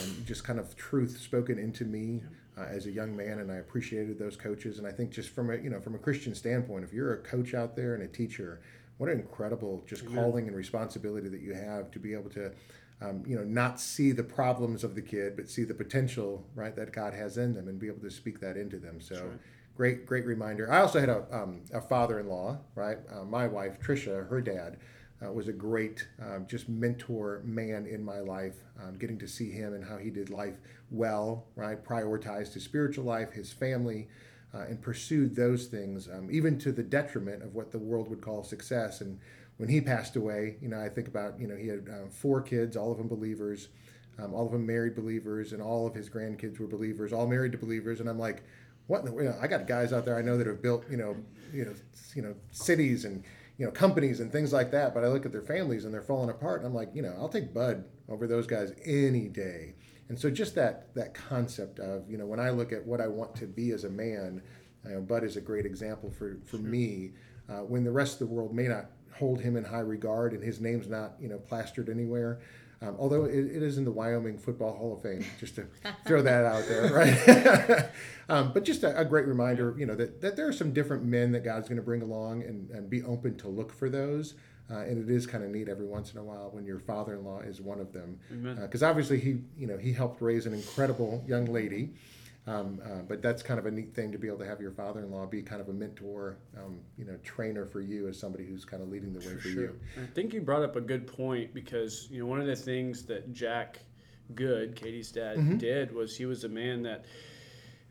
um, 0.00 0.24
just 0.26 0.44
kind 0.44 0.58
of 0.58 0.76
truth 0.76 1.18
spoken 1.18 1.58
into 1.58 1.84
me. 1.84 2.22
Uh, 2.58 2.64
as 2.70 2.86
a 2.86 2.90
young 2.90 3.14
man, 3.14 3.40
and 3.40 3.52
I 3.52 3.56
appreciated 3.56 4.18
those 4.18 4.34
coaches, 4.34 4.78
and 4.78 4.86
I 4.86 4.90
think 4.90 5.10
just 5.10 5.28
from 5.28 5.50
a 5.50 5.56
you 5.56 5.68
know 5.68 5.78
from 5.78 5.94
a 5.94 5.98
Christian 5.98 6.34
standpoint, 6.34 6.84
if 6.84 6.92
you're 6.94 7.12
a 7.12 7.18
coach 7.18 7.52
out 7.52 7.76
there 7.76 7.94
and 7.94 8.02
a 8.02 8.08
teacher, 8.08 8.62
what 8.96 9.10
an 9.10 9.20
incredible 9.20 9.84
just 9.86 10.06
calling 10.06 10.48
and 10.48 10.56
responsibility 10.56 11.28
that 11.28 11.42
you 11.42 11.52
have 11.52 11.90
to 11.90 11.98
be 11.98 12.14
able 12.14 12.30
to 12.30 12.50
um, 13.00 13.22
you 13.26 13.36
know 13.36 13.44
not 13.44 13.80
see 13.80 14.12
the 14.12 14.22
problems 14.22 14.84
of 14.84 14.94
the 14.94 15.02
kid 15.02 15.36
but 15.36 15.48
see 15.48 15.64
the 15.64 15.74
potential 15.74 16.46
right 16.54 16.74
that 16.76 16.92
god 16.92 17.12
has 17.12 17.36
in 17.36 17.52
them 17.52 17.68
and 17.68 17.78
be 17.78 17.86
able 17.86 18.00
to 18.00 18.10
speak 18.10 18.40
that 18.40 18.56
into 18.56 18.78
them. 18.78 19.00
So 19.00 19.30
great 19.76 20.06
great 20.06 20.24
reminder. 20.24 20.70
I 20.70 20.80
also 20.80 21.00
had 21.00 21.08
a, 21.08 21.24
um, 21.30 21.62
a 21.72 21.80
father-in-law 21.80 22.58
right 22.74 22.98
uh, 23.12 23.24
my 23.24 23.46
wife 23.46 23.80
trisha 23.80 24.28
her 24.28 24.40
dad 24.40 24.78
uh, 25.24 25.32
was 25.32 25.48
a 25.48 25.52
great 25.52 26.06
um, 26.20 26.46
just 26.46 26.68
mentor 26.68 27.42
man 27.44 27.86
in 27.86 28.04
my 28.04 28.20
life 28.20 28.56
um, 28.82 28.96
getting 28.98 29.18
to 29.18 29.28
see 29.28 29.50
him 29.50 29.74
and 29.74 29.84
how 29.84 29.96
he 29.96 30.10
did 30.10 30.30
life 30.30 30.58
well 30.90 31.46
right 31.54 31.84
prioritized 31.84 32.54
his 32.54 32.64
spiritual 32.64 33.04
life 33.04 33.32
his 33.32 33.52
family 33.52 34.08
uh, 34.56 34.64
and 34.68 34.80
pursued 34.80 35.34
those 35.34 35.66
things, 35.66 36.08
um, 36.08 36.28
even 36.30 36.58
to 36.58 36.72
the 36.72 36.82
detriment 36.82 37.42
of 37.42 37.54
what 37.54 37.72
the 37.72 37.78
world 37.78 38.08
would 38.08 38.20
call 38.20 38.42
success. 38.42 39.00
And 39.00 39.18
when 39.56 39.68
he 39.68 39.80
passed 39.80 40.16
away, 40.16 40.56
you 40.60 40.68
know, 40.68 40.80
I 40.80 40.88
think 40.88 41.08
about, 41.08 41.40
you 41.40 41.46
know, 41.46 41.56
he 41.56 41.68
had 41.68 41.88
uh, 41.88 42.08
four 42.10 42.42
kids, 42.42 42.76
all 42.76 42.92
of 42.92 42.98
them 42.98 43.08
believers, 43.08 43.68
um, 44.18 44.34
all 44.34 44.46
of 44.46 44.52
them 44.52 44.66
married 44.66 44.94
believers, 44.94 45.52
and 45.52 45.62
all 45.62 45.86
of 45.86 45.94
his 45.94 46.08
grandkids 46.08 46.58
were 46.58 46.66
believers, 46.66 47.12
all 47.12 47.26
married 47.26 47.52
to 47.52 47.58
believers. 47.58 48.00
And 48.00 48.08
I'm 48.08 48.18
like, 48.18 48.42
what? 48.86 49.04
In 49.04 49.06
the, 49.06 49.22
you 49.22 49.28
know, 49.28 49.36
I 49.40 49.46
got 49.46 49.66
guys 49.66 49.92
out 49.92 50.04
there 50.04 50.16
I 50.16 50.22
know 50.22 50.38
that 50.38 50.46
have 50.46 50.62
built, 50.62 50.84
you 50.90 50.96
know, 50.96 51.16
you 51.52 51.64
know, 51.64 51.74
you 52.14 52.22
know, 52.22 52.34
cities 52.50 53.04
and 53.04 53.24
you 53.58 53.64
know 53.64 53.72
companies 53.72 54.20
and 54.20 54.30
things 54.30 54.52
like 54.52 54.70
that. 54.70 54.94
But 54.94 55.04
I 55.04 55.08
look 55.08 55.26
at 55.26 55.32
their 55.32 55.42
families 55.42 55.84
and 55.84 55.92
they're 55.92 56.02
falling 56.02 56.30
apart, 56.30 56.60
and 56.60 56.66
I'm 56.66 56.74
like, 56.74 56.90
you 56.94 57.02
know, 57.02 57.14
I'll 57.18 57.28
take 57.28 57.52
Bud 57.52 57.84
over 58.08 58.26
those 58.26 58.46
guys 58.46 58.72
any 58.84 59.28
day. 59.28 59.74
And 60.08 60.18
so 60.18 60.30
just 60.30 60.54
that 60.54 60.94
that 60.94 61.14
concept 61.14 61.80
of 61.80 62.08
you 62.08 62.16
know 62.16 62.26
when 62.26 62.40
I 62.40 62.50
look 62.50 62.72
at 62.72 62.86
what 62.86 63.00
I 63.00 63.08
want 63.08 63.34
to 63.36 63.46
be 63.46 63.72
as 63.72 63.84
a 63.84 63.90
man, 63.90 64.42
you 64.84 64.92
know, 64.92 65.00
Bud 65.00 65.24
is 65.24 65.36
a 65.36 65.40
great 65.40 65.66
example 65.66 66.10
for 66.10 66.38
for 66.46 66.58
me. 66.58 67.12
Uh, 67.48 67.60
when 67.60 67.84
the 67.84 67.92
rest 67.92 68.14
of 68.14 68.28
the 68.28 68.34
world 68.34 68.52
may 68.52 68.66
not 68.66 68.86
hold 69.18 69.40
him 69.40 69.56
in 69.56 69.64
high 69.64 69.80
regard 69.80 70.32
and 70.32 70.42
his 70.42 70.60
name's 70.60 70.88
not 70.88 71.14
you 71.20 71.28
know 71.28 71.38
plastered 71.38 71.88
anywhere. 71.88 72.40
Um, 72.82 72.94
although 72.98 73.24
it, 73.24 73.34
it 73.34 73.62
is 73.62 73.78
in 73.78 73.84
the 73.86 73.90
Wyoming 73.90 74.36
Football 74.36 74.76
Hall 74.76 74.92
of 74.92 75.02
Fame, 75.02 75.24
just 75.40 75.54
to 75.54 75.66
throw 76.06 76.20
that 76.22 76.44
out 76.44 76.68
there, 76.68 76.92
right? 76.92 77.88
um, 78.28 78.52
but 78.52 78.64
just 78.64 78.82
a, 78.82 78.98
a 78.98 79.04
great 79.04 79.26
reminder, 79.26 79.74
you 79.78 79.86
know, 79.86 79.94
that, 79.94 80.20
that 80.20 80.36
there 80.36 80.46
are 80.46 80.52
some 80.52 80.72
different 80.72 81.02
men 81.02 81.32
that 81.32 81.42
God's 81.42 81.68
going 81.68 81.78
to 81.78 81.82
bring 81.82 82.02
along 82.02 82.42
and, 82.42 82.70
and 82.70 82.90
be 82.90 83.02
open 83.02 83.36
to 83.38 83.48
look 83.48 83.72
for 83.72 83.88
those. 83.88 84.34
Uh, 84.70 84.80
and 84.80 84.98
it 84.98 85.14
is 85.14 85.26
kind 85.26 85.44
of 85.44 85.50
neat 85.50 85.68
every 85.68 85.86
once 85.86 86.12
in 86.12 86.18
a 86.18 86.22
while 86.24 86.50
when 86.50 86.66
your 86.66 86.80
father-in-law 86.80 87.40
is 87.40 87.60
one 87.60 87.78
of 87.78 87.92
them, 87.92 88.18
because 88.62 88.82
obviously 88.82 89.20
he, 89.20 89.38
you 89.56 89.66
know, 89.66 89.78
he 89.78 89.92
helped 89.92 90.20
raise 90.20 90.44
an 90.44 90.52
incredible 90.52 91.24
young 91.26 91.44
lady. 91.46 91.94
Um, 92.48 92.80
uh, 92.84 93.02
but 93.08 93.22
that's 93.22 93.42
kind 93.42 93.58
of 93.58 93.66
a 93.66 93.70
neat 93.72 93.92
thing 93.92 94.12
to 94.12 94.18
be 94.18 94.28
able 94.28 94.38
to 94.38 94.46
have 94.46 94.60
your 94.60 94.70
father-in-law 94.70 95.26
be 95.26 95.42
kind 95.42 95.60
of 95.60 95.68
a 95.68 95.72
mentor, 95.72 96.36
um, 96.56 96.78
you 96.96 97.04
know, 97.04 97.16
trainer 97.24 97.66
for 97.66 97.80
you 97.80 98.06
as 98.06 98.16
somebody 98.18 98.46
who's 98.46 98.64
kind 98.64 98.82
of 98.84 98.88
leading 98.88 99.12
the 99.12 99.18
way 99.18 99.34
for, 99.36 99.48
you. 99.48 99.80
I 100.00 100.06
think 100.14 100.32
you 100.32 100.40
brought 100.40 100.62
up 100.62 100.76
a 100.76 100.80
good 100.80 101.08
point 101.08 101.52
because 101.52 102.06
you 102.08 102.20
know 102.20 102.26
one 102.26 102.40
of 102.40 102.46
the 102.46 102.54
things 102.54 103.02
that 103.06 103.32
Jack 103.32 103.80
Good, 104.34 104.76
Katie's 104.76 105.10
dad, 105.10 105.38
Mm-hmm. 105.38 105.58
did 105.58 105.92
was 105.92 106.16
he 106.16 106.24
was 106.26 106.44
a 106.44 106.48
man 106.48 106.82
that 106.84 107.04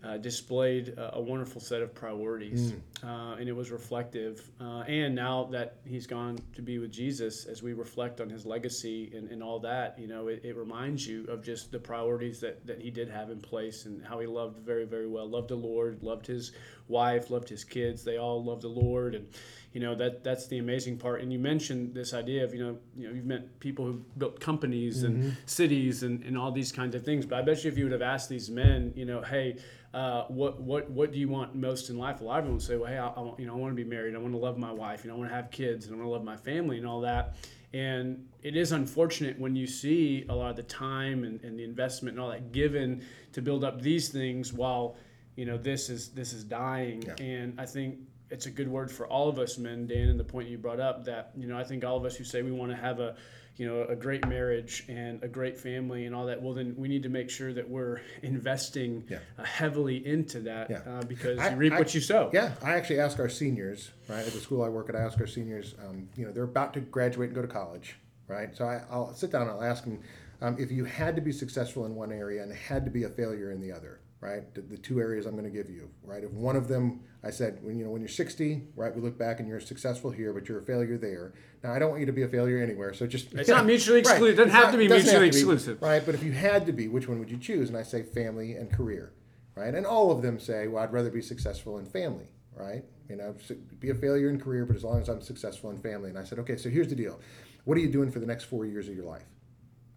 uh, 0.05 0.17
displayed 0.17 0.89
a, 0.89 1.15
a 1.15 1.21
wonderful 1.21 1.59
set 1.59 1.81
of 1.81 1.93
priorities, 1.95 2.73
Mm. 2.73 2.81
uh, 3.03 3.35
and 3.39 3.49
it 3.49 3.55
was 3.55 3.71
reflective. 3.71 4.49
Uh, 4.61 4.81
and 4.87 5.15
now 5.15 5.45
that 5.51 5.77
he's 5.85 6.05
gone 6.05 6.37
to 6.53 6.61
be 6.61 6.77
with 6.77 6.91
Jesus, 6.91 7.45
as 7.45 7.63
we 7.63 7.73
reflect 7.73 8.21
on 8.21 8.29
his 8.29 8.45
legacy 8.45 9.11
and, 9.15 9.31
and 9.31 9.41
all 9.41 9.59
that, 9.59 9.97
you 9.97 10.07
know, 10.07 10.27
it, 10.27 10.41
it 10.43 10.55
reminds 10.55 11.07
you 11.07 11.25
of 11.25 11.41
just 11.43 11.71
the 11.71 11.79
priorities 11.79 12.39
that, 12.41 12.65
that 12.67 12.79
he 12.81 12.91
did 12.91 13.09
have 13.09 13.29
in 13.31 13.39
place 13.39 13.85
and 13.85 14.05
how 14.05 14.19
he 14.19 14.27
loved 14.27 14.59
very, 14.59 14.85
very 14.85 15.07
well, 15.07 15.27
loved 15.27 15.49
the 15.49 15.55
Lord, 15.55 16.03
loved 16.03 16.27
his 16.27 16.51
wife, 16.87 17.29
loved 17.31 17.49
his 17.49 17.63
kids. 17.63 18.03
They 18.03 18.17
all 18.17 18.43
loved 18.43 18.61
the 18.61 18.67
Lord, 18.69 19.15
and 19.15 19.27
you 19.75 19.81
know 19.81 19.93
that 19.93 20.23
that's 20.23 20.47
the 20.47 20.59
amazing 20.59 20.97
part. 20.97 21.21
And 21.21 21.33
you 21.33 21.37
mentioned 21.37 21.93
this 21.93 22.13
idea 22.13 22.45
of 22.45 22.53
you 22.53 22.63
know 22.63 22.77
you 22.95 23.09
know 23.09 23.13
you've 23.13 23.25
met 23.25 23.59
people 23.59 23.83
who 23.83 24.01
built 24.17 24.39
companies 24.39 25.03
and 25.03 25.17
mm-hmm. 25.17 25.29
cities 25.45 26.01
and, 26.01 26.23
and 26.23 26.37
all 26.37 26.49
these 26.49 26.71
kinds 26.71 26.95
of 26.95 27.03
things. 27.03 27.25
But 27.25 27.39
I 27.39 27.41
bet 27.41 27.61
you 27.65 27.71
if 27.71 27.77
you 27.77 27.83
would 27.83 27.91
have 27.91 28.01
asked 28.01 28.29
these 28.29 28.49
men, 28.49 28.93
you 28.95 29.03
know, 29.03 29.21
hey, 29.21 29.57
uh, 29.93 30.23
what 30.29 30.61
what 30.61 30.89
what 30.89 31.11
do 31.11 31.19
you 31.19 31.27
want 31.27 31.55
most 31.55 31.89
in 31.89 31.97
life? 31.97 32.21
A 32.21 32.23
lot 32.23 32.39
of 32.39 32.45
them 32.45 32.53
would 32.53 32.63
say, 32.63 32.77
well, 32.77 32.89
hey, 32.89 32.97
I, 32.97 33.07
I 33.07 33.19
want, 33.19 33.37
you 33.37 33.47
know 33.47 33.53
I 33.53 33.57
want 33.57 33.73
to 33.73 33.75
be 33.75 33.83
married. 33.83 34.15
I 34.15 34.17
want 34.17 34.33
to 34.33 34.37
love 34.37 34.57
my 34.57 34.71
wife. 34.71 35.03
You 35.03 35.09
know, 35.09 35.17
I 35.17 35.19
want 35.19 35.29
to 35.29 35.35
have 35.35 35.51
kids 35.51 35.87
and 35.87 35.93
I 35.93 35.97
want 35.97 36.07
to 36.07 36.11
love 36.13 36.23
my 36.23 36.37
family 36.37 36.77
and 36.77 36.87
all 36.87 37.01
that. 37.01 37.35
And 37.73 38.29
it 38.43 38.55
is 38.55 38.71
unfortunate 38.71 39.37
when 39.37 39.57
you 39.57 39.67
see 39.67 40.25
a 40.29 40.33
lot 40.33 40.51
of 40.51 40.55
the 40.55 40.63
time 40.63 41.25
and, 41.25 41.43
and 41.43 41.59
the 41.59 41.65
investment 41.65 42.15
and 42.15 42.23
all 42.23 42.29
that 42.29 42.53
given 42.53 43.03
to 43.33 43.41
build 43.41 43.65
up 43.65 43.81
these 43.81 44.07
things 44.07 44.53
while 44.53 44.95
you 45.35 45.45
know 45.45 45.57
this 45.57 45.89
is 45.89 46.11
this 46.11 46.31
is 46.31 46.45
dying. 46.45 47.01
Yeah. 47.01 47.15
And 47.21 47.59
I 47.59 47.65
think 47.65 47.97
it's 48.29 48.45
a 48.45 48.51
good 48.51 48.67
word 48.67 48.91
for 48.91 49.07
all 49.07 49.29
of 49.29 49.39
us 49.39 49.57
men, 49.57 49.87
Dan, 49.87 50.09
and 50.09 50.19
the 50.19 50.23
point 50.23 50.49
you 50.49 50.57
brought 50.57 50.79
up 50.79 51.05
that 51.05 51.31
you 51.37 51.47
know 51.47 51.57
I 51.57 51.63
think 51.63 51.83
all 51.83 51.97
of 51.97 52.05
us 52.05 52.15
who 52.15 52.23
say 52.23 52.41
we 52.41 52.51
want 52.51 52.71
to 52.71 52.77
have 52.77 52.99
a 52.99 53.15
you 53.57 53.67
know 53.67 53.83
a 53.83 53.95
great 53.95 54.27
marriage 54.27 54.83
and 54.87 55.23
a 55.23 55.27
great 55.27 55.57
family 55.57 56.05
and 56.05 56.15
all 56.15 56.25
that 56.25 56.41
well 56.41 56.53
then 56.53 56.75
we 56.77 56.87
need 56.87 57.03
to 57.03 57.09
make 57.09 57.29
sure 57.29 57.53
that 57.53 57.67
we're 57.67 58.01
investing 58.21 59.03
yeah. 59.09 59.19
uh, 59.39 59.43
heavily 59.43 60.05
into 60.05 60.41
that 60.41 60.69
yeah. 60.69 60.79
uh, 60.87 61.03
because 61.03 61.39
I, 61.39 61.51
you 61.51 61.55
reap 61.55 61.73
I, 61.73 61.79
what 61.79 61.93
you 61.93 62.01
sow 62.01 62.29
yeah 62.33 62.51
i 62.61 62.73
actually 62.73 62.99
ask 62.99 63.19
our 63.19 63.29
seniors 63.29 63.91
right 64.09 64.25
at 64.25 64.33
the 64.33 64.39
school 64.39 64.63
i 64.63 64.69
work 64.69 64.89
at 64.89 64.95
i 64.95 64.99
ask 64.99 65.19
our 65.19 65.27
seniors 65.27 65.75
um, 65.87 66.09
you 66.15 66.25
know 66.25 66.31
they're 66.31 66.43
about 66.43 66.73
to 66.73 66.81
graduate 66.81 67.29
and 67.29 67.35
go 67.35 67.41
to 67.41 67.47
college 67.47 67.97
right 68.27 68.55
so 68.55 68.65
I, 68.65 68.83
will 68.93 69.13
sit 69.13 69.31
down 69.31 69.43
and 69.43 69.51
i'll 69.51 69.63
ask 69.63 69.83
them 69.83 70.01
um, 70.41 70.57
if 70.59 70.69
you 70.69 70.83
had 70.83 71.15
to 71.15 71.21
be 71.21 71.31
successful 71.31 71.85
in 71.85 71.95
one 71.95 72.11
area 72.11 72.43
and 72.43 72.53
had 72.53 72.83
to 72.85 72.91
be 72.91 73.03
a 73.03 73.09
failure 73.09 73.51
in 73.51 73.61
the 73.61 73.71
other 73.71 74.01
right? 74.25 74.53
The, 74.55 74.61
the 74.61 74.77
two 74.77 74.99
areas 74.99 75.25
I'm 75.25 75.33
going 75.33 75.45
to 75.45 75.51
give 75.51 75.69
you, 75.69 75.89
right? 76.03 76.23
If 76.23 76.31
one 76.31 76.55
of 76.55 76.67
them, 76.67 77.01
I 77.23 77.29
said, 77.29 77.59
when 77.61 77.77
you 77.77 77.85
know 77.85 77.91
when 77.91 78.01
you're 78.01 78.09
60, 78.09 78.63
right, 78.75 78.93
we 78.93 79.01
look 79.01 79.17
back 79.17 79.39
and 79.39 79.47
you're 79.47 79.59
successful 79.59 80.09
here, 80.09 80.33
but 80.33 80.49
you're 80.49 80.59
a 80.59 80.63
failure 80.63 80.97
there. 80.97 81.33
Now 81.63 81.73
I 81.73 81.79
don't 81.79 81.89
want 81.89 81.99
you 81.99 82.07
to 82.07 82.11
be 82.11 82.23
a 82.23 82.27
failure 82.27 82.61
anywhere, 82.61 82.93
so 82.93 83.05
just 83.05 83.33
it's 83.33 83.49
not 83.49 83.65
mutually 83.73 83.99
exclusive. 83.99 84.21
Right. 84.23 84.33
It 84.33 84.35
doesn't 84.37 84.51
have 84.51 84.63
not, 84.65 84.71
to 84.71 84.77
be 84.77 84.87
mutually 84.87 85.27
exclusive, 85.27 85.79
be, 85.79 85.85
right? 85.85 86.03
But 86.03 86.15
if 86.15 86.23
you 86.23 86.31
had 86.31 86.65
to 86.65 86.73
be, 86.73 86.87
which 86.87 87.07
one 87.07 87.19
would 87.19 87.29
you 87.29 87.37
choose? 87.37 87.69
And 87.69 87.77
I 87.77 87.83
say 87.83 88.01
family 88.01 88.53
and 88.53 88.71
career, 88.71 89.13
right? 89.55 89.73
And 89.73 89.85
all 89.85 90.11
of 90.11 90.23
them 90.23 90.39
say, 90.39 90.67
well, 90.67 90.83
I'd 90.83 90.91
rather 90.91 91.11
be 91.11 91.21
successful 91.21 91.77
in 91.77 91.85
family, 91.85 92.27
right? 92.55 92.83
You 93.07 93.17
know, 93.17 93.35
be 93.79 93.91
a 93.91 93.95
failure 93.95 94.29
in 94.29 94.39
career, 94.39 94.65
but 94.65 94.75
as 94.75 94.83
long 94.83 94.99
as 95.01 95.07
I'm 95.07 95.21
successful 95.21 95.69
in 95.69 95.77
family. 95.77 96.09
And 96.09 96.17
I 96.17 96.23
said, 96.23 96.39
okay, 96.39 96.57
so 96.57 96.69
here's 96.69 96.87
the 96.87 96.95
deal. 96.95 97.19
What 97.65 97.77
are 97.77 97.81
you 97.81 97.91
doing 97.91 98.11
for 98.11 98.19
the 98.19 98.25
next 98.25 98.45
four 98.45 98.65
years 98.65 98.87
of 98.87 98.95
your 98.95 99.05
life? 99.05 99.25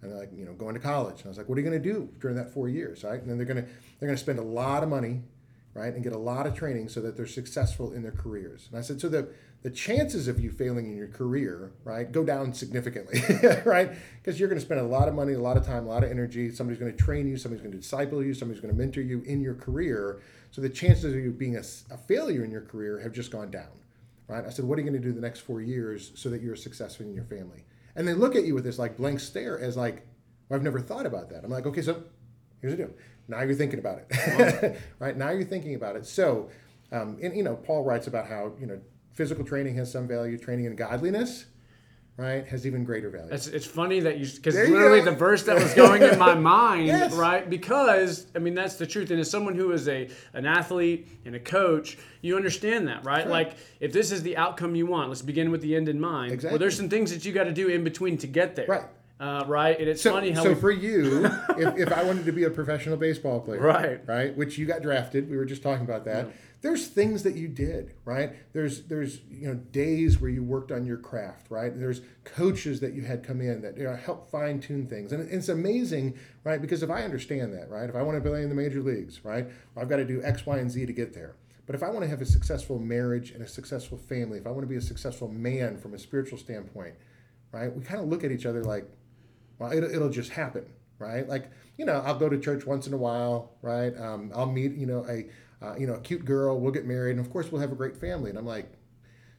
And 0.01 0.11
they're 0.11 0.19
like, 0.19 0.31
you 0.33 0.45
know, 0.45 0.53
going 0.53 0.75
to 0.75 0.81
college. 0.81 1.19
And 1.19 1.27
I 1.27 1.29
was 1.29 1.39
like, 1.39 1.49
what 1.49 1.59
are 1.59 1.61
you 1.61 1.69
going 1.69 1.83
to 1.83 1.93
do 1.93 2.09
during 2.21 2.37
that 2.37 2.53
four 2.53 2.69
years, 2.69 3.05
right? 3.05 3.21
And 3.21 3.29
then 3.29 3.37
they're 3.37 3.47
going 3.47 3.63
to 3.63 3.69
they're 3.99 4.09
going 4.09 4.17
to 4.17 4.23
spend 4.23 4.39
a 4.39 4.43
lot 4.43 4.83
of 4.83 4.89
money, 4.89 5.23
right, 5.75 5.93
and 5.93 6.03
get 6.03 6.13
a 6.13 6.19
lot 6.19 6.47
of 6.47 6.55
training 6.55 6.89
so 6.89 7.01
that 7.01 7.17
they're 7.17 7.27
successful 7.27 7.93
in 7.93 8.03
their 8.03 8.13
careers. 8.13 8.69
And 8.71 8.79
I 8.79 8.83
said, 8.83 9.01
so 9.01 9.09
the 9.09 9.29
the 9.63 9.71
chances 9.71 10.29
of 10.29 10.39
you 10.39 10.53
failing 10.53 10.87
in 10.87 10.97
your 10.97 11.09
career, 11.09 11.73
right, 11.83 12.11
go 12.11 12.23
down 12.25 12.53
significantly, 12.53 13.21
right? 13.65 13.91
Because 14.23 14.39
you're 14.39 14.49
going 14.49 14.61
to 14.61 14.65
spend 14.65 14.81
a 14.81 14.85
lot 14.85 15.09
of 15.09 15.15
money, 15.15 15.33
a 15.33 15.41
lot 15.41 15.57
of 15.57 15.67
time, 15.67 15.85
a 15.85 15.89
lot 15.89 16.05
of 16.05 16.11
energy. 16.13 16.53
Somebody's 16.53 16.79
going 16.79 16.93
to 16.93 16.97
train 16.97 17.27
you, 17.27 17.37
somebody's 17.37 17.63
going 17.63 17.73
to 17.73 17.79
disciple 17.79 18.23
you, 18.23 18.35
somebody's 18.35 18.61
going 18.63 18.73
to 18.73 18.79
mentor 18.79 19.01
you 19.01 19.23
in 19.23 19.41
your 19.41 19.55
career. 19.55 20.21
So 20.53 20.61
the 20.61 20.69
chances 20.69 21.13
of 21.13 21.19
you 21.19 21.33
being 21.33 21.57
a, 21.57 21.63
a 21.91 21.99
failure 21.99 22.45
in 22.45 22.53
your 22.53 22.61
career 22.61 23.01
have 23.01 23.13
just 23.13 23.33
gone 23.33 23.51
down, 23.51 23.81
right? 24.29 24.45
I 24.45 24.51
said, 24.51 24.65
what 24.65 24.79
are 24.79 24.83
you 24.83 24.89
going 24.89 25.03
to 25.03 25.07
do 25.07 25.13
the 25.13 25.21
next 25.21 25.41
four 25.41 25.61
years 25.61 26.13
so 26.15 26.31
that 26.31 26.41
you're 26.41 26.57
successful 26.57 27.07
in 27.07 27.13
your 27.13 27.25
family? 27.25 27.65
And 27.99 28.07
they 28.07 28.15
look 28.15 28.37
at 28.37 28.45
you 28.45 28.55
with 28.55 28.65
this 28.65 28.79
like 28.79 28.97
blank 28.97 29.19
stare 29.19 29.59
as 29.59 29.77
like, 29.77 30.07
well, 30.49 30.57
I've 30.59 30.63
never 30.63 30.81
thought 30.81 31.05
about 31.05 31.29
that. 31.31 31.45
I'm 31.45 31.51
like, 31.51 31.67
okay, 31.67 31.83
so 31.83 32.05
here's 32.63 32.75
the 32.77 32.85
deal. 32.85 32.95
Now 33.27 33.43
you're 33.43 33.57
thinking 33.57 33.81
about 33.81 34.03
it, 34.09 34.81
right? 35.01 35.17
Now 35.17 35.31
you're 35.31 35.45
thinking 35.45 35.75
about 35.75 35.97
it. 35.97 36.07
So, 36.07 36.49
um, 36.93 37.19
and 37.21 37.37
you 37.37 37.43
know, 37.43 37.57
Paul 37.57 37.85
writes 37.85 38.07
about 38.07 38.29
how 38.29 38.53
you 38.59 38.67
know 38.67 38.81
physical 39.13 39.45
training 39.45 39.75
has 39.75 39.93
some 39.93 40.07
value, 40.07 40.39
training 40.39 40.65
in 40.65 40.77
godliness 40.77 41.47
right, 42.19 42.47
has 42.49 42.67
even 42.67 42.85
greater 42.85 43.09
value. 43.09 43.33
It's, 43.33 43.47
it's 43.47 43.65
funny 43.65 44.01
that 44.01 44.19
you, 44.19 44.27
because 44.27 44.55
literally 44.57 45.01
the 45.01 45.13
verse 45.13 45.45
that 45.45 45.55
was 45.55 45.73
going 45.73 46.03
in 46.03 46.19
my 46.19 46.35
mind, 46.59 46.89
yes. 46.89 47.15
right? 47.15 47.49
Because, 47.49 48.27
I 48.35 48.41
mean, 48.41 48.55
that's 48.55 48.75
the 48.75 48.87
truth. 48.87 49.11
And 49.11 49.21
as 49.21 49.31
someone 49.31 49.55
who 49.55 49.73
is 49.73 49.89
a 49.89 50.11
an 50.35 50.45
athlete 50.45 51.09
and 51.25 51.35
a 51.35 51.41
coach, 51.41 51.97
you 52.21 52.37
understand 52.37 52.89
that, 52.89 53.05
right? 53.05 53.27
Like, 53.27 53.57
if 53.81 53.93
this 53.93 54.11
is 54.13 54.23
the 54.23 54.37
outcome 54.37 54.75
you 54.75 54.87
want, 54.87 55.09
let's 55.09 55.23
begin 55.23 55.51
with 55.51 55.63
the 55.63 55.75
end 55.77 55.89
in 55.89 56.01
mind. 56.01 56.33
Exactly. 56.33 56.55
Well, 56.55 56.59
there's 56.59 56.77
some 56.77 56.89
things 56.89 57.11
that 57.13 57.25
you 57.25 57.33
got 57.33 57.45
to 57.45 57.53
do 57.53 57.69
in 57.69 57.85
between 57.85 58.19
to 58.19 58.27
get 58.27 58.57
there. 58.57 58.67
Right. 58.67 58.85
Uh, 59.21 59.45
right, 59.47 59.79
and 59.79 59.89
it's 59.89 60.03
so, 60.03 60.13
funny 60.13 60.31
how. 60.31 60.43
So 60.43 60.51
we... 60.51 60.55
for 60.55 60.71
you, 60.71 61.25
if, 61.51 61.77
if 61.77 61.93
I 61.93 62.05
wanted 62.05 62.25
to 62.27 62.33
be 62.33 62.45
a 62.45 62.51
professional 62.51 62.97
baseball 62.97 63.41
player, 63.41 63.61
right, 63.61 64.01
right, 64.07 64.37
which 64.37 64.59
you 64.59 64.67
got 64.67 64.83
drafted, 64.83 65.29
we 65.29 65.37
were 65.37 65.45
just 65.45 65.63
talking 65.63 65.85
about 65.85 66.05
that. 66.05 66.27
Yeah 66.27 66.33
there's 66.61 66.89
things 66.89 67.23
that 67.23 67.37
you 67.37 67.47
did 67.47 67.95
right 68.05 68.33
there's 68.53 68.83
there's 68.83 69.21
you 69.31 69.47
know 69.47 69.55
days 69.55 70.21
where 70.21 70.31
you 70.31 70.43
worked 70.43 70.73
on 70.73 70.85
your 70.85 70.97
craft 70.97 71.51
right 71.51 71.79
there's 71.79 72.01
coaches 72.25 72.81
that 72.81 72.95
you 72.95 73.03
had 73.03 73.23
come 73.23 73.41
in 73.41 73.61
that 73.63 73.77
you 73.77 73.85
know, 73.85 73.95
help 73.95 74.31
fine 74.31 74.61
tune 74.61 74.87
things 74.87 75.13
and 75.13 75.31
it's 75.31 75.49
amazing 75.49 76.17
right 76.45 76.61
because 76.61 76.83
if 76.83 76.91
i 76.91 77.03
understand 77.03 77.53
that 77.55 77.71
right 77.71 77.89
if 77.89 77.95
i 77.95 78.03
want 78.03 78.23
to 78.23 78.29
play 78.29 78.43
in 78.43 78.49
the 78.49 78.55
major 78.55 78.83
leagues 78.83 79.25
right 79.25 79.47
i've 79.77 79.89
got 79.89 79.97
to 79.97 80.05
do 80.05 80.23
x 80.23 80.47
y 80.47 80.59
and 80.59 80.71
z 80.71 80.85
to 80.85 80.93
get 80.93 81.15
there 81.15 81.37
but 81.67 81.75
if 81.75 81.83
i 81.83 81.89
want 81.89 82.03
to 82.03 82.09
have 82.09 82.21
a 82.21 82.27
successful 82.27 82.79
marriage 82.79 83.31
and 83.31 83.43
a 83.43 83.49
successful 83.49 83.97
family 83.97 84.39
if 84.39 84.47
i 84.47 84.51
want 84.51 84.63
to 84.63 84.69
be 84.69 84.77
a 84.77 84.81
successful 84.81 85.29
man 85.29 85.77
from 85.79 85.95
a 85.95 85.99
spiritual 85.99 86.39
standpoint 86.39 86.95
right 87.53 87.75
we 87.75 87.83
kind 87.83 88.01
of 88.01 88.09
look 88.09 88.25
at 88.25 88.33
each 88.33 88.47
other 88.47 88.65
like 88.65 88.89
well 89.59 89.73
it'll, 89.73 89.91
it'll 89.91 90.11
just 90.11 90.31
happen 90.31 90.65
right 90.99 91.29
like 91.29 91.51
you 91.77 91.85
know 91.85 92.03
i'll 92.05 92.19
go 92.19 92.29
to 92.29 92.39
church 92.39 92.67
once 92.67 92.87
in 92.87 92.93
a 92.93 92.97
while 92.97 93.53
right 93.63 93.97
um, 93.99 94.31
i'll 94.35 94.51
meet 94.51 94.73
you 94.75 94.87
know 94.87 95.05
a 95.09 95.27
uh, 95.61 95.75
you 95.77 95.87
know, 95.87 95.95
a 95.95 96.01
cute 96.01 96.25
girl, 96.25 96.59
we'll 96.59 96.73
get 96.73 96.87
married, 96.87 97.17
and 97.17 97.21
of 97.21 97.33
course 97.33 97.51
we'll 97.51 97.61
have 97.61 97.73
a 97.73 97.75
great 97.77 97.97
family. 97.97 98.31
And 98.31 98.39
I'm 98.39 98.47
like, 98.47 98.71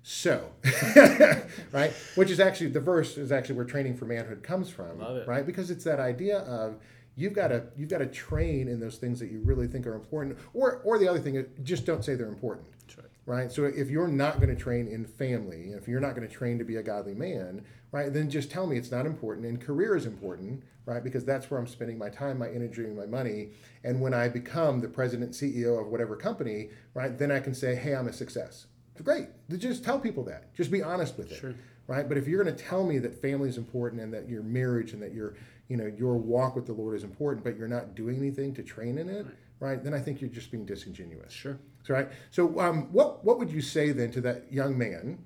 so, 0.03 0.51
right? 1.71 1.93
Which 2.15 2.29
is 2.29 2.39
actually 2.39 2.69
the 2.69 2.79
verse 2.79 3.17
is 3.17 3.31
actually 3.31 3.55
where 3.55 3.65
training 3.65 3.95
for 3.95 4.05
manhood 4.05 4.43
comes 4.43 4.69
from, 4.69 4.99
right? 5.27 5.45
Because 5.45 5.71
it's 5.71 5.83
that 5.83 5.99
idea 5.99 6.39
of 6.39 6.77
you've 7.15 7.33
got 7.33 7.49
to 7.49 7.63
you've 7.77 7.89
got 7.89 7.99
to 7.99 8.05
train 8.05 8.67
in 8.67 8.79
those 8.79 8.97
things 8.97 9.19
that 9.19 9.31
you 9.31 9.41
really 9.41 9.67
think 9.67 9.85
are 9.87 9.95
important, 9.95 10.37
or 10.53 10.81
or 10.83 10.97
the 10.97 11.07
other 11.07 11.19
thing 11.19 11.35
is 11.35 11.45
just 11.63 11.85
don't 11.85 12.03
say 12.03 12.15
they're 12.15 12.27
important, 12.27 12.67
right. 12.97 13.08
Right? 13.29 13.51
So 13.51 13.65
if 13.65 13.91
you're 13.91 14.07
not 14.07 14.37
going 14.37 14.49
to 14.49 14.59
train 14.59 14.87
in 14.87 15.05
family, 15.05 15.71
if 15.77 15.87
you're 15.87 15.99
not 15.99 16.15
going 16.15 16.27
to 16.27 16.33
train 16.33 16.57
to 16.57 16.63
be 16.63 16.77
a 16.77 16.81
godly 16.83 17.13
man, 17.13 17.63
right? 17.91 18.11
Then 18.11 18.27
just 18.27 18.49
tell 18.49 18.65
me 18.65 18.75
it's 18.75 18.89
not 18.89 19.05
important, 19.05 19.45
and 19.45 19.61
career 19.61 19.95
is 19.95 20.07
important, 20.07 20.63
right? 20.87 21.03
Because 21.03 21.23
that's 21.25 21.51
where 21.51 21.59
I'm 21.59 21.67
spending 21.67 21.99
my 21.99 22.09
time, 22.09 22.39
my 22.39 22.49
energy, 22.49 22.83
and 22.83 22.97
my 22.97 23.05
money. 23.05 23.49
And 23.83 24.01
when 24.01 24.15
I 24.15 24.29
become 24.29 24.81
the 24.81 24.87
president, 24.87 25.33
CEO 25.33 25.79
of 25.79 25.89
whatever 25.89 26.15
company, 26.15 26.69
right, 26.95 27.15
then 27.15 27.31
I 27.31 27.39
can 27.39 27.53
say, 27.53 27.75
hey, 27.75 27.93
I'm 27.93 28.07
a 28.07 28.13
success. 28.13 28.65
It's 28.93 29.01
great. 29.03 29.27
Just 29.59 29.83
tell 29.83 29.99
people 29.99 30.23
that. 30.23 30.51
Just 30.55 30.71
be 30.71 30.81
honest 30.81 31.15
with 31.15 31.31
it. 31.31 31.39
Sure. 31.39 31.53
Right. 31.85 32.09
But 32.09 32.17
if 32.17 32.27
you're 32.27 32.43
going 32.43 32.55
to 32.55 32.63
tell 32.63 32.83
me 32.83 32.97
that 32.97 33.21
family 33.21 33.49
is 33.49 33.57
important 33.57 34.01
and 34.01 34.11
that 34.11 34.27
your 34.27 34.43
marriage 34.43 34.93
and 34.93 35.01
that 35.03 35.13
your, 35.13 35.35
you 35.67 35.77
know, 35.77 35.91
your 35.97 36.17
walk 36.17 36.55
with 36.55 36.65
the 36.65 36.73
Lord 36.73 36.95
is 36.95 37.03
important, 37.03 37.43
but 37.43 37.57
you're 37.57 37.67
not 37.67 37.95
doing 37.95 38.17
anything 38.17 38.55
to 38.55 38.63
train 38.63 38.97
in 38.97 39.07
it, 39.07 39.25
right? 39.48 39.48
Right 39.59 39.83
then 39.83 39.93
I 39.93 39.99
think 39.99 40.21
you're 40.21 40.29
just 40.29 40.51
being 40.51 40.65
disingenuous. 40.65 41.33
Sure. 41.33 41.59
So, 41.83 41.93
right. 41.93 42.09
So, 42.31 42.59
um, 42.59 42.91
what 42.91 43.23
what 43.23 43.39
would 43.39 43.51
you 43.51 43.61
say 43.61 43.91
then 43.91 44.11
to 44.11 44.21
that 44.21 44.51
young 44.51 44.77
man, 44.77 45.19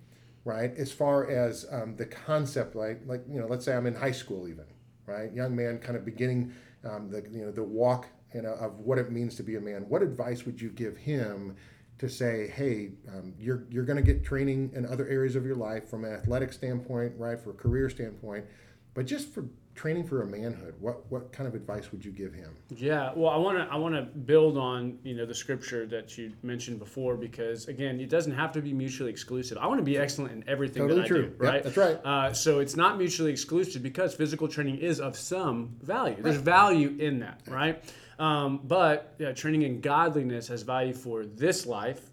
right? 0.46 0.76
As 0.76 0.92
far 0.92 1.30
as 1.30 1.66
um, 1.72 1.96
the 1.96 2.06
concept, 2.06 2.76
like 2.76 3.02
like 3.06 3.24
you 3.30 3.40
know, 3.40 3.48
let's 3.48 3.66
say 3.66 3.76
I'm 3.76 3.86
in 3.86 3.96
high 3.96 4.12
school 4.12 4.48
even, 4.48 4.66
right? 5.06 5.32
Young 5.34 5.56
man, 5.56 5.80
kind 5.80 5.98
of 5.98 6.06
beginning 6.06 6.54
um, 6.84 7.10
the 7.10 7.24
you 7.32 7.46
know 7.46 7.52
the 7.52 7.64
walk 7.64 8.08
you 8.34 8.42
know 8.42 8.54
of 8.54 8.80
what 8.80 8.98
it 8.98 9.12
means 9.12 9.36
to 9.36 9.44
be 9.44 9.56
a 9.56 9.62
man. 9.62 9.86
What 9.88 10.02
advice 10.02 10.46
would 10.46 10.62
you 10.62 10.70
give 10.70 10.98
him 10.98 11.56
to 12.00 12.10
say, 12.10 12.48
hey, 12.48 12.92
um, 13.10 13.34
you're 13.40 13.66
you're 13.70 13.86
going 13.86 14.04
to 14.04 14.04
get 14.04 14.24
training 14.24 14.72
in 14.74 14.86
other 14.86 15.08
areas 15.08 15.36
of 15.36 15.46
your 15.46 15.56
life 15.56 15.90
from 15.90 16.04
an 16.06 16.14
athletic 16.14 16.52
standpoint, 16.52 17.14
right? 17.18 17.40
For 17.40 17.52
a 17.52 17.54
career 17.54 17.90
standpoint, 17.90 18.46
but 18.94 19.06
just 19.06 19.30
for 19.34 19.46
training 19.76 20.04
for 20.04 20.22
a 20.22 20.26
manhood 20.26 20.76
what 20.80 21.10
what 21.12 21.32
kind 21.32 21.48
of 21.48 21.56
advice 21.56 21.92
would 21.92 22.06
you 22.06 22.12
give 22.12 22.34
him 22.34 22.56
yeah 22.70 23.12
well 23.16 23.32
i 23.32 23.38
want 23.38 23.58
to 23.58 23.74
i 23.74 23.76
want 23.76 23.96
to 23.96 24.02
build 24.02 24.58
on 24.58 24.98
you 25.04 25.16
know 25.16 25.26
the 25.26 25.34
scripture 25.34 25.86
that 25.88 26.18
you 26.18 26.32
mentioned 26.44 26.78
before 26.78 27.16
because 27.16 27.68
again 27.68 28.00
it 28.00 28.10
doesn't 28.10 28.34
have 28.34 28.52
to 28.52 28.62
be 28.62 28.72
mutually 28.72 29.10
exclusive 29.10 29.58
i 29.58 29.66
want 29.66 29.80
to 29.80 29.84
be 29.84 29.98
excellent 29.98 30.32
in 30.32 30.44
everything 30.48 30.84
totally 30.84 31.02
that 31.02 31.08
true. 31.08 31.24
i 31.24 31.28
do 31.28 31.36
right 31.38 31.54
yep, 31.56 31.64
that's 31.64 31.78
right 31.78 32.06
uh, 32.06 32.32
so 32.32 32.60
it's 32.60 32.76
not 32.76 32.98
mutually 32.98 33.32
exclusive 33.32 33.82
because 33.82 34.14
physical 34.14 34.48
training 34.48 34.78
is 34.78 35.00
of 35.00 35.18
some 35.18 35.76
value 35.82 36.16
there's 36.22 36.38
value 36.38 36.96
in 37.00 37.20
that 37.20 37.42
right 37.48 37.84
um, 38.20 38.62
but 38.64 39.16
yeah, 39.20 39.32
training 39.32 39.64
in 39.64 39.82
godliness 39.82 40.48
has 40.48 40.64
value 40.64 40.94
for 40.94 41.26
this 41.26 41.66
life 41.66 42.12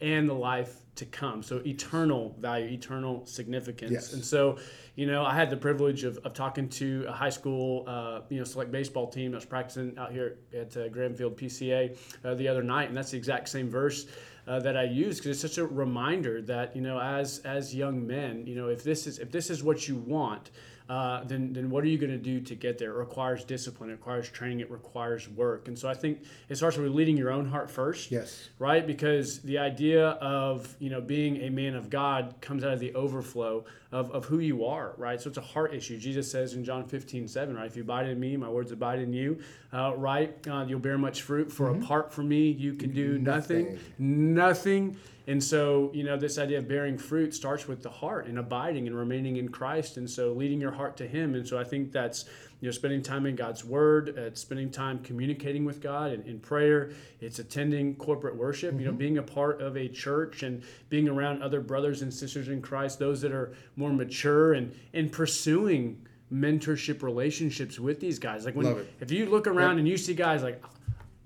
and 0.00 0.28
the 0.28 0.34
life 0.34 0.74
to 0.96 1.06
come. 1.06 1.42
So 1.42 1.62
eternal 1.64 2.36
value, 2.38 2.68
eternal 2.68 3.24
significance. 3.26 3.92
Yes. 3.92 4.12
And 4.12 4.24
so, 4.24 4.58
you 4.98 5.06
know, 5.06 5.24
I 5.24 5.32
had 5.32 5.48
the 5.48 5.56
privilege 5.56 6.02
of, 6.02 6.18
of 6.24 6.34
talking 6.34 6.68
to 6.70 7.04
a 7.06 7.12
high 7.12 7.30
school, 7.30 7.84
uh, 7.86 8.22
you 8.30 8.38
know, 8.38 8.44
select 8.44 8.72
baseball 8.72 9.06
team 9.06 9.30
that 9.30 9.36
was 9.36 9.44
practicing 9.44 9.96
out 9.96 10.10
here 10.10 10.38
at 10.52 10.76
uh, 10.76 10.88
Granfield 10.88 11.36
PCA 11.36 11.96
uh, 12.24 12.34
the 12.34 12.48
other 12.48 12.64
night, 12.64 12.88
and 12.88 12.96
that's 12.96 13.12
the 13.12 13.16
exact 13.16 13.48
same 13.48 13.70
verse 13.70 14.06
uh, 14.48 14.58
that 14.58 14.76
I 14.76 14.82
use 14.82 15.18
because 15.18 15.30
it's 15.30 15.54
such 15.54 15.58
a 15.58 15.66
reminder 15.66 16.42
that 16.42 16.74
you 16.74 16.82
know 16.82 16.98
as 16.98 17.38
as 17.40 17.72
young 17.72 18.04
men, 18.04 18.44
you 18.44 18.56
know 18.56 18.70
if 18.70 18.82
this 18.82 19.06
is 19.06 19.20
if 19.20 19.30
this 19.30 19.50
is 19.50 19.62
what 19.62 19.86
you 19.86 19.94
want, 19.94 20.50
uh, 20.88 21.22
then 21.24 21.52
then 21.52 21.68
what 21.70 21.84
are 21.84 21.86
you 21.86 21.98
going 21.98 22.10
to 22.10 22.18
do 22.18 22.40
to 22.40 22.54
get 22.54 22.78
there? 22.78 22.90
It 22.90 22.96
requires 22.96 23.44
discipline, 23.44 23.90
it 23.90 23.92
requires 23.92 24.28
training, 24.28 24.60
it 24.60 24.70
requires 24.70 25.28
work. 25.28 25.68
And 25.68 25.78
so 25.78 25.88
I 25.88 25.94
think 25.94 26.24
it 26.48 26.56
starts 26.56 26.78
with 26.78 26.90
leading 26.90 27.16
your 27.16 27.30
own 27.30 27.46
heart 27.46 27.70
first. 27.70 28.10
Yes. 28.10 28.48
Right? 28.58 28.86
Because 28.86 29.40
the 29.42 29.58
idea 29.58 30.08
of 30.08 30.74
you 30.78 30.88
know 30.88 31.02
being 31.02 31.36
a 31.42 31.50
man 31.50 31.76
of 31.76 31.90
God 31.90 32.36
comes 32.40 32.64
out 32.64 32.72
of 32.72 32.80
the 32.80 32.94
overflow 32.94 33.64
of, 33.90 34.10
of 34.10 34.26
who 34.26 34.38
you 34.38 34.66
are, 34.66 34.92
right? 34.98 35.20
So 35.20 35.28
it's 35.28 35.38
a 35.38 35.42
heart 35.42 35.72
issue. 35.72 35.98
Jesus 35.98 36.30
says 36.30 36.54
in 36.54 36.64
John 36.64 36.84
15, 36.86 37.26
7, 37.26 37.56
right? 37.56 37.66
If 37.66 37.76
you 37.76 37.82
abide 37.82 38.08
in 38.08 38.20
me, 38.20 38.36
my 38.36 38.48
words 38.48 38.70
abide 38.70 38.98
in 38.98 39.12
you, 39.12 39.38
uh, 39.72 39.94
right? 39.96 40.34
Uh, 40.46 40.66
you'll 40.68 40.78
bear 40.78 40.98
much 40.98 41.22
fruit. 41.22 41.50
For 41.50 41.70
mm-hmm. 41.70 41.82
apart 41.82 42.12
from 42.12 42.28
me, 42.28 42.50
you 42.50 42.74
can 42.74 42.92
do 42.92 43.18
nothing. 43.18 43.78
Nothing. 43.98 44.34
nothing. 44.34 44.96
And 45.26 45.42
so, 45.44 45.90
you 45.92 46.04
know, 46.04 46.16
this 46.16 46.38
idea 46.38 46.58
of 46.58 46.68
bearing 46.68 46.96
fruit 46.96 47.34
starts 47.34 47.68
with 47.68 47.82
the 47.82 47.90
heart 47.90 48.26
and 48.26 48.38
abiding 48.38 48.86
and 48.86 48.96
remaining 48.96 49.36
in 49.36 49.50
Christ. 49.50 49.98
And 49.98 50.08
so, 50.08 50.32
leading 50.32 50.60
your 50.60 50.72
heart 50.72 50.96
to 50.98 51.06
Him. 51.06 51.34
And 51.34 51.46
so, 51.46 51.58
I 51.58 51.64
think 51.64 51.92
that's, 51.92 52.24
you 52.60 52.68
know, 52.68 52.72
spending 52.72 53.02
time 53.02 53.26
in 53.26 53.36
God's 53.36 53.64
Word, 53.64 54.08
it's 54.08 54.40
spending 54.40 54.70
time 54.70 54.98
communicating 55.00 55.64
with 55.64 55.80
God 55.80 56.12
in, 56.12 56.22
in 56.22 56.40
prayer, 56.40 56.90
it's 57.20 57.38
attending 57.38 57.94
corporate 57.96 58.36
worship, 58.36 58.70
mm-hmm. 58.70 58.80
you 58.80 58.86
know, 58.86 58.92
mm-hmm. 58.92 58.98
being 58.98 59.18
a 59.18 59.22
part 59.22 59.60
of 59.60 59.76
a 59.76 59.88
church 59.88 60.42
and 60.42 60.62
being 60.88 61.08
around 61.08 61.42
other 61.42 61.60
brothers 61.60 62.02
and 62.02 62.12
sisters 62.12 62.48
in 62.48 62.60
Christ, 62.60 62.98
those 62.98 63.20
that 63.20 63.32
are 63.32 63.54
more 63.76 63.92
mature 63.92 64.54
and, 64.54 64.74
and 64.92 65.12
pursuing 65.12 66.04
mentorship 66.32 67.02
relationships 67.02 67.78
with 67.78 68.00
these 68.00 68.18
guys. 68.18 68.44
Like 68.44 68.54
when, 68.54 68.86
if 69.00 69.10
you 69.10 69.26
look 69.26 69.46
around 69.46 69.72
yep. 69.72 69.78
and 69.78 69.88
you 69.88 69.96
see 69.96 70.14
guys 70.14 70.42
like, 70.42 70.62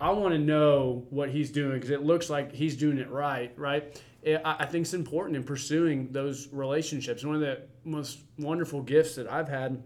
I 0.01 0.11
want 0.11 0.35
to 0.35 0.39
know 0.39 1.07
what 1.11 1.31
he's 1.31 1.51
doing 1.51 1.75
because 1.75 1.91
it 1.91 2.03
looks 2.03 2.29
like 2.29 2.53
he's 2.53 2.77
doing 2.77 2.99
it 2.99 3.09
right, 3.11 3.53
right? 3.57 4.01
I 4.45 4.67
think 4.67 4.83
it's 4.83 4.95
important 4.95 5.37
in 5.37 5.45
pursuing 5.45 6.13
those 6.13 6.49
relationships. 6.53 7.25
One 7.25 7.35
of 7.35 7.41
the 7.41 7.63
most 7.85 8.21
wonderful 8.39 8.83
gifts 8.83 9.17
that 9.17 9.31
I've 9.31 9.49
had 9.49 9.83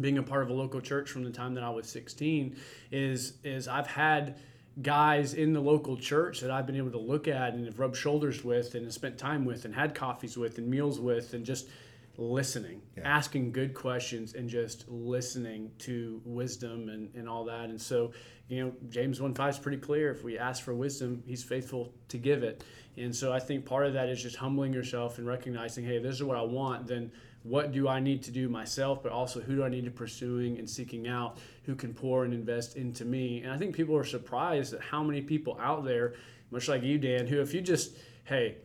being 0.00 0.18
a 0.18 0.22
part 0.22 0.42
of 0.42 0.50
a 0.50 0.52
local 0.52 0.80
church 0.80 1.10
from 1.10 1.24
the 1.24 1.30
time 1.30 1.54
that 1.54 1.64
I 1.64 1.70
was 1.70 1.88
16 1.88 2.56
is 2.90 3.34
is 3.44 3.68
I've 3.68 3.86
had 3.86 4.38
guys 4.82 5.34
in 5.34 5.52
the 5.52 5.60
local 5.60 5.96
church 5.96 6.40
that 6.40 6.50
I've 6.50 6.66
been 6.66 6.76
able 6.76 6.90
to 6.90 6.98
look 6.98 7.28
at 7.28 7.54
and 7.54 7.64
have 7.64 7.78
rubbed 7.78 7.96
shoulders 7.96 8.44
with 8.44 8.74
and 8.74 8.84
have 8.84 8.92
spent 8.92 9.16
time 9.16 9.44
with 9.44 9.64
and 9.64 9.74
had 9.74 9.94
coffees 9.94 10.36
with 10.36 10.58
and 10.58 10.68
meals 10.68 11.00
with 11.00 11.32
and 11.32 11.46
just 11.46 11.68
listening, 12.18 12.82
yeah. 12.96 13.02
asking 13.04 13.52
good 13.52 13.74
questions 13.74 14.34
and 14.34 14.48
just 14.48 14.88
listening 14.88 15.70
to 15.78 16.20
wisdom 16.24 16.88
and, 16.88 17.14
and 17.14 17.28
all 17.28 17.44
that. 17.44 17.70
And 17.70 17.80
so 17.80 18.12
you 18.48 18.64
know, 18.64 18.72
James 18.88 19.20
1 19.20 19.34
5 19.34 19.50
is 19.54 19.58
pretty 19.58 19.78
clear. 19.78 20.10
If 20.10 20.22
we 20.22 20.38
ask 20.38 20.62
for 20.62 20.74
wisdom, 20.74 21.22
he's 21.26 21.42
faithful 21.42 21.92
to 22.08 22.18
give 22.18 22.42
it. 22.42 22.64
And 22.96 23.14
so 23.14 23.32
I 23.32 23.40
think 23.40 23.66
part 23.66 23.86
of 23.86 23.94
that 23.94 24.08
is 24.08 24.22
just 24.22 24.36
humbling 24.36 24.72
yourself 24.72 25.18
and 25.18 25.26
recognizing, 25.26 25.84
hey, 25.84 25.98
this 25.98 26.14
is 26.14 26.22
what 26.22 26.36
I 26.36 26.42
want, 26.42 26.86
then 26.86 27.10
what 27.46 27.72
do 27.72 27.88
I 27.88 28.00
need 28.00 28.22
to 28.24 28.30
do 28.30 28.48
myself, 28.48 29.02
but 29.02 29.12
also 29.12 29.40
who 29.40 29.56
do 29.56 29.64
I 29.64 29.68
need 29.68 29.84
to 29.84 29.90
pursuing 29.90 30.58
and 30.58 30.68
seeking 30.68 31.08
out 31.08 31.38
who 31.64 31.74
can 31.74 31.94
pour 31.94 32.24
and 32.24 32.34
invest 32.34 32.76
into 32.76 33.04
me. 33.04 33.42
And 33.42 33.52
I 33.52 33.56
think 33.56 33.74
people 33.74 33.96
are 33.96 34.04
surprised 34.04 34.74
at 34.74 34.80
how 34.80 35.02
many 35.02 35.20
people 35.20 35.58
out 35.60 35.84
there, 35.84 36.14
much 36.50 36.68
like 36.68 36.82
you, 36.82 36.98
Dan, 36.98 37.26
who 37.26 37.40
if 37.40 37.54
you 37.54 37.60
just, 37.60 37.96
hey, 38.24 38.56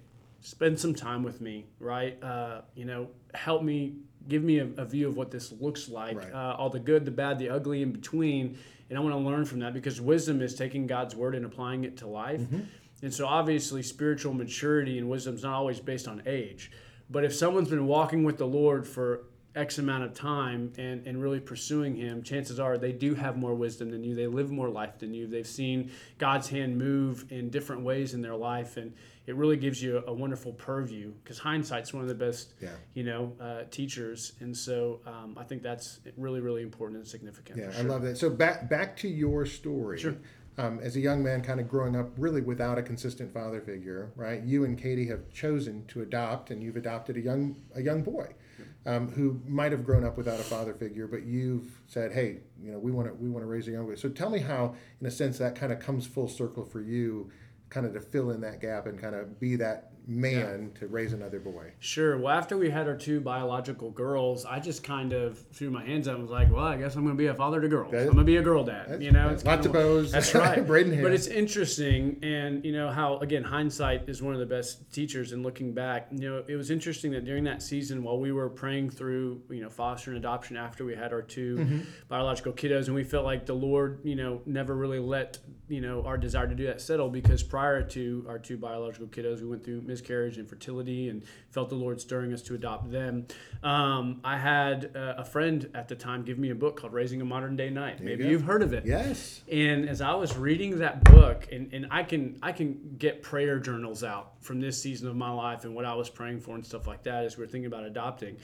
spend 0.42 0.80
some 0.80 0.96
time 0.96 1.24
with 1.24 1.42
me, 1.42 1.66
right? 1.80 2.22
Uh, 2.24 2.62
you 2.76 2.86
know, 2.86 3.10
help 3.34 3.64
me, 3.64 3.96
give 4.28 4.44
me 4.44 4.60
a, 4.60 4.68
a, 4.78 4.86
view 4.86 5.08
of 5.08 5.16
what 5.16 5.32
this 5.32 5.52
looks 5.60 5.88
like, 5.88 6.18
right. 6.18 6.34
uh, 6.34 6.56
all 6.58 6.70
the 6.70 6.80
good, 6.80 7.06
the 7.06 7.12
bad, 7.12 7.38
the 7.40 7.50
ugly 7.50 7.82
in 7.82 7.92
between 7.92 8.58
and 8.92 8.98
I 8.98 9.02
want 9.02 9.16
to 9.16 9.20
learn 9.20 9.46
from 9.46 9.60
that 9.60 9.74
because 9.74 10.02
wisdom 10.02 10.42
is 10.42 10.54
taking 10.54 10.86
God's 10.86 11.16
word 11.16 11.34
and 11.34 11.46
applying 11.46 11.86
it 11.86 11.96
to 11.98 12.08
life. 12.08 12.42
Mm-hmm. 12.42 12.60
And 13.04 13.14
so 13.14 13.26
obviously 13.26 13.82
spiritual 13.84 14.34
maturity 14.34 14.98
and 14.98 15.10
wisdom 15.10 15.36
is 15.36 15.44
not 15.44 15.54
always 15.54 15.80
based 15.80 16.10
on 16.10 16.22
age. 16.26 16.72
But 17.12 17.26
if 17.26 17.36
someone's 17.36 17.70
been 17.70 17.88
walking 17.88 18.24
with 18.24 18.38
the 18.38 18.48
Lord 18.48 18.88
for 18.88 19.24
X 19.54 19.80
amount 19.80 20.04
of 20.06 20.14
time 20.14 20.72
and, 20.78 21.06
and 21.06 21.22
really 21.22 21.42
pursuing 21.42 21.96
Him, 21.96 22.24
chances 22.24 22.60
are 22.60 22.78
they 22.78 22.94
do 22.94 23.16
have 23.16 23.38
more 23.38 23.54
wisdom 23.54 23.92
than 23.92 24.04
you. 24.04 24.16
They 24.16 24.28
live 24.28 24.50
more 24.50 24.70
life 24.70 24.98
than 25.00 25.14
you. 25.14 25.28
They've 25.28 25.46
seen 25.46 25.92
God's 26.18 26.48
hand 26.48 26.78
move 26.78 27.26
in 27.30 27.50
different 27.50 27.82
ways 27.82 28.14
in 28.14 28.22
their 28.22 28.36
life. 28.36 28.78
And 28.78 28.94
it 29.28 29.36
really 29.36 29.58
gives 29.58 29.84
you 29.84 30.04
a, 30.08 30.14
wonderful 30.14 30.54
purview 30.54 31.12
because 31.24 31.38
hindsight's 31.38 31.94
one 31.94 32.02
of 32.02 32.08
the 32.08 32.16
best, 32.16 32.54
yeah. 32.62 32.70
you 32.94 33.04
know, 33.04 33.34
uh, 33.42 33.64
teachers. 33.70 34.34
And 34.40 34.56
so 34.56 35.02
um, 35.06 35.36
I 35.38 35.44
think 35.44 35.62
that's 35.62 36.00
really, 36.18 36.40
really 36.40 36.64
important 36.64 37.00
and 37.00 37.08
significant. 37.08 37.60
Yeah, 37.60 37.72
sure. 37.72 37.80
I 37.80 37.84
love 37.84 38.02
that. 38.04 38.18
So 38.18 38.30
back 38.30 38.70
back 38.70 38.96
to 38.98 39.08
your 39.08 39.46
story. 39.46 40.00
Sure. 40.00 40.16
Um, 40.58 40.80
as 40.80 40.96
a 40.96 41.00
young 41.00 41.24
man, 41.24 41.42
kind 41.42 41.60
of 41.60 41.70
growing 41.70 41.96
up 41.96 42.10
really 42.18 42.42
without 42.42 42.78
a 42.78 42.84
consistent 42.84 43.34
father 43.34 43.62
figure, 43.62 44.12
right? 44.16 44.44
You 44.44 44.66
and 44.66 44.78
Katie 44.78 45.08
have 45.08 45.30
chosen 45.30 45.86
to 45.88 46.02
adopt, 46.02 46.52
and 46.52 46.62
you've 46.62 46.76
adopted 46.76 47.18
a 47.18 47.22
young 47.22 47.56
a 47.76 47.82
young 47.82 48.04
boy. 48.04 48.36
Um, 48.84 49.12
who 49.12 49.40
might 49.48 49.72
have 49.72 49.86
grown 49.86 50.04
up 50.04 50.18
without 50.18 50.40
a 50.40 50.44
father 50.44 50.74
figure, 50.74 51.06
but 51.06 51.24
you've 51.24 51.82
said, 51.86 52.12
"Hey, 52.12 52.40
you 52.60 52.72
know, 52.72 52.80
we 52.80 52.92
want 52.92 53.08
to 53.08 53.14
we 53.14 53.30
want 53.30 53.44
to 53.44 53.48
raise 53.48 53.68
a 53.68 53.72
young 53.72 53.86
boy." 53.86 53.94
So 53.94 54.10
tell 54.10 54.32
me 54.32 54.40
how, 54.40 54.76
in 55.00 55.06
a 55.06 55.12
sense, 55.12 55.38
that 55.38 55.56
kind 55.56 55.72
of 55.72 55.80
comes 55.80 56.08
full 56.08 56.28
circle 56.28 56.66
for 56.66 56.82
you, 56.82 57.30
kind 57.70 57.86
of 57.86 57.94
to 57.94 58.02
fill 58.02 58.32
in 58.32 58.42
that 58.42 58.60
gap 58.60 58.88
and 58.88 59.00
kind 59.00 59.16
of 59.16 59.40
be 59.40 59.56
that 59.58 59.91
man 60.08 60.72
yeah. 60.74 60.80
to 60.80 60.88
raise 60.88 61.14
another 61.14 61.40
boy. 61.40 61.72
Sure. 61.80 62.18
Well, 62.18 62.36
after 62.36 62.58
we 62.58 62.70
had 62.70 62.88
our 62.88 62.96
two 62.96 63.22
biological 63.22 63.92
girls, 63.92 64.46
I 64.46 64.60
just 64.60 64.84
kind 64.84 65.14
of 65.14 65.40
threw 65.54 65.70
my 65.70 65.84
hands 65.84 66.08
up 66.08 66.16
and 66.16 66.24
was 66.24 66.32
like, 66.32 66.52
well, 66.52 66.66
I 66.66 66.78
guess 66.78 66.96
I'm 66.96 67.04
going 67.04 67.16
to 67.16 67.22
be 67.22 67.28
a 67.28 67.36
father 67.36 67.62
to 67.62 67.68
girls. 67.68 67.94
I'm 67.94 68.06
going 68.06 68.18
to 68.18 68.24
be 68.24 68.38
a 68.38 68.42
girl 68.42 68.64
dad. 68.64 69.02
You 69.02 69.12
know, 69.12 69.30
it's 69.30 69.46
lots 69.46 69.66
of 69.66 69.74
bows. 69.74 70.12
That's 70.12 70.34
right. 70.36 70.58
hair. 70.58 71.02
But 71.02 71.12
it's 71.12 71.28
interesting. 71.28 72.20
And, 72.24 72.66
you 72.66 72.72
know, 72.72 72.90
how, 72.90 73.18
again, 73.20 73.44
hindsight 73.44 74.10
is 74.10 74.22
one 74.22 74.34
of 74.34 74.40
the 74.40 74.46
best 74.46 74.92
teachers. 74.92 75.32
And 75.32 75.44
looking 75.44 75.74
back, 75.74 76.08
you 76.12 76.30
know, 76.30 76.44
it 76.48 76.56
was 76.56 76.72
interesting 76.72 77.12
that 77.12 77.26
during 77.26 77.44
that 77.46 77.62
season, 77.62 78.04
while 78.04 78.20
we 78.20 78.32
were 78.32 78.50
praying 78.50 78.90
through, 78.90 79.42
you 79.50 79.62
know, 79.62 79.70
foster 79.70 80.12
and 80.12 80.18
adoption 80.18 80.58
after 80.58 80.86
we 80.86 80.96
had 80.96 81.14
our 81.14 81.22
2 81.22 81.56
mm-hmm. 81.56 81.80
biological 82.08 82.54
kiddos, 82.54 82.88
and 82.88 82.96
we 82.96 83.04
felt 83.04 83.26
like 83.26 83.46
the 83.46 83.54
Lord, 83.54 84.00
you 84.04 84.16
know, 84.16 84.42
never 84.46 84.76
really 84.76 85.00
let, 85.00 85.38
you 85.72 85.80
know, 85.80 86.04
our 86.04 86.18
desire 86.18 86.48
to 86.48 86.54
do 86.54 86.66
that 86.66 86.82
settle 86.82 87.10
because 87.10 87.42
prior 87.42 87.82
to 87.82 88.26
our 88.28 88.38
two 88.38 88.58
biological 88.58 89.08
kiddos, 89.08 89.40
we 89.40 89.48
went 89.48 89.64
through 89.64 89.82
miscarriage 89.82 90.38
and 90.38 90.48
fertility 90.48 91.08
and 91.08 91.24
felt 91.50 91.70
the 91.70 91.76
Lord 91.76 92.02
stirring 92.02 92.34
us 92.34 92.42
to 92.44 92.56
adopt 92.56 92.92
them. 92.92 93.26
Um, 93.64 94.20
I 94.22 94.38
had 94.38 94.92
uh, 94.96 95.16
a 95.18 95.24
friend 95.24 95.70
at 95.74 95.88
the 95.88 95.96
time 95.96 96.24
give 96.24 96.38
me 96.38 96.50
a 96.50 96.56
book 96.56 96.78
called 96.78 96.92
Raising 96.92 97.22
a 97.22 97.26
Modern 97.26 97.56
Day 97.56 97.70
Knight. 97.70 98.00
There 98.00 98.06
Maybe 98.06 98.26
you 98.26 98.34
have 98.34 98.44
heard 98.44 98.64
of 98.64 98.74
it. 98.74 98.86
Yes. 98.86 99.44
And 99.50 99.88
as 99.88 100.02
I 100.02 100.14
was 100.14 100.36
reading 100.36 100.80
that 100.80 101.06
book, 101.06 101.48
and, 101.54 101.74
and 101.74 101.88
I 101.90 102.04
can 102.04 102.38
I 102.44 102.52
can 102.52 102.96
get 102.98 103.24
prayer 103.24 103.58
journals 103.58 104.04
out 104.04 104.34
from 104.42 104.60
this 104.60 104.82
season 104.82 105.08
of 105.08 105.16
my 105.16 105.32
life 105.32 105.64
and 105.64 105.74
what 105.74 105.86
I 105.86 105.94
was 105.94 106.10
praying 106.10 106.42
for 106.42 106.56
and 106.56 106.66
stuff 106.66 106.86
like 106.86 107.04
that 107.04 107.24
as 107.24 107.38
we 107.38 107.46
are 107.46 107.48
thinking 107.48 107.68
about 107.68 107.86
adopting. 107.86 108.36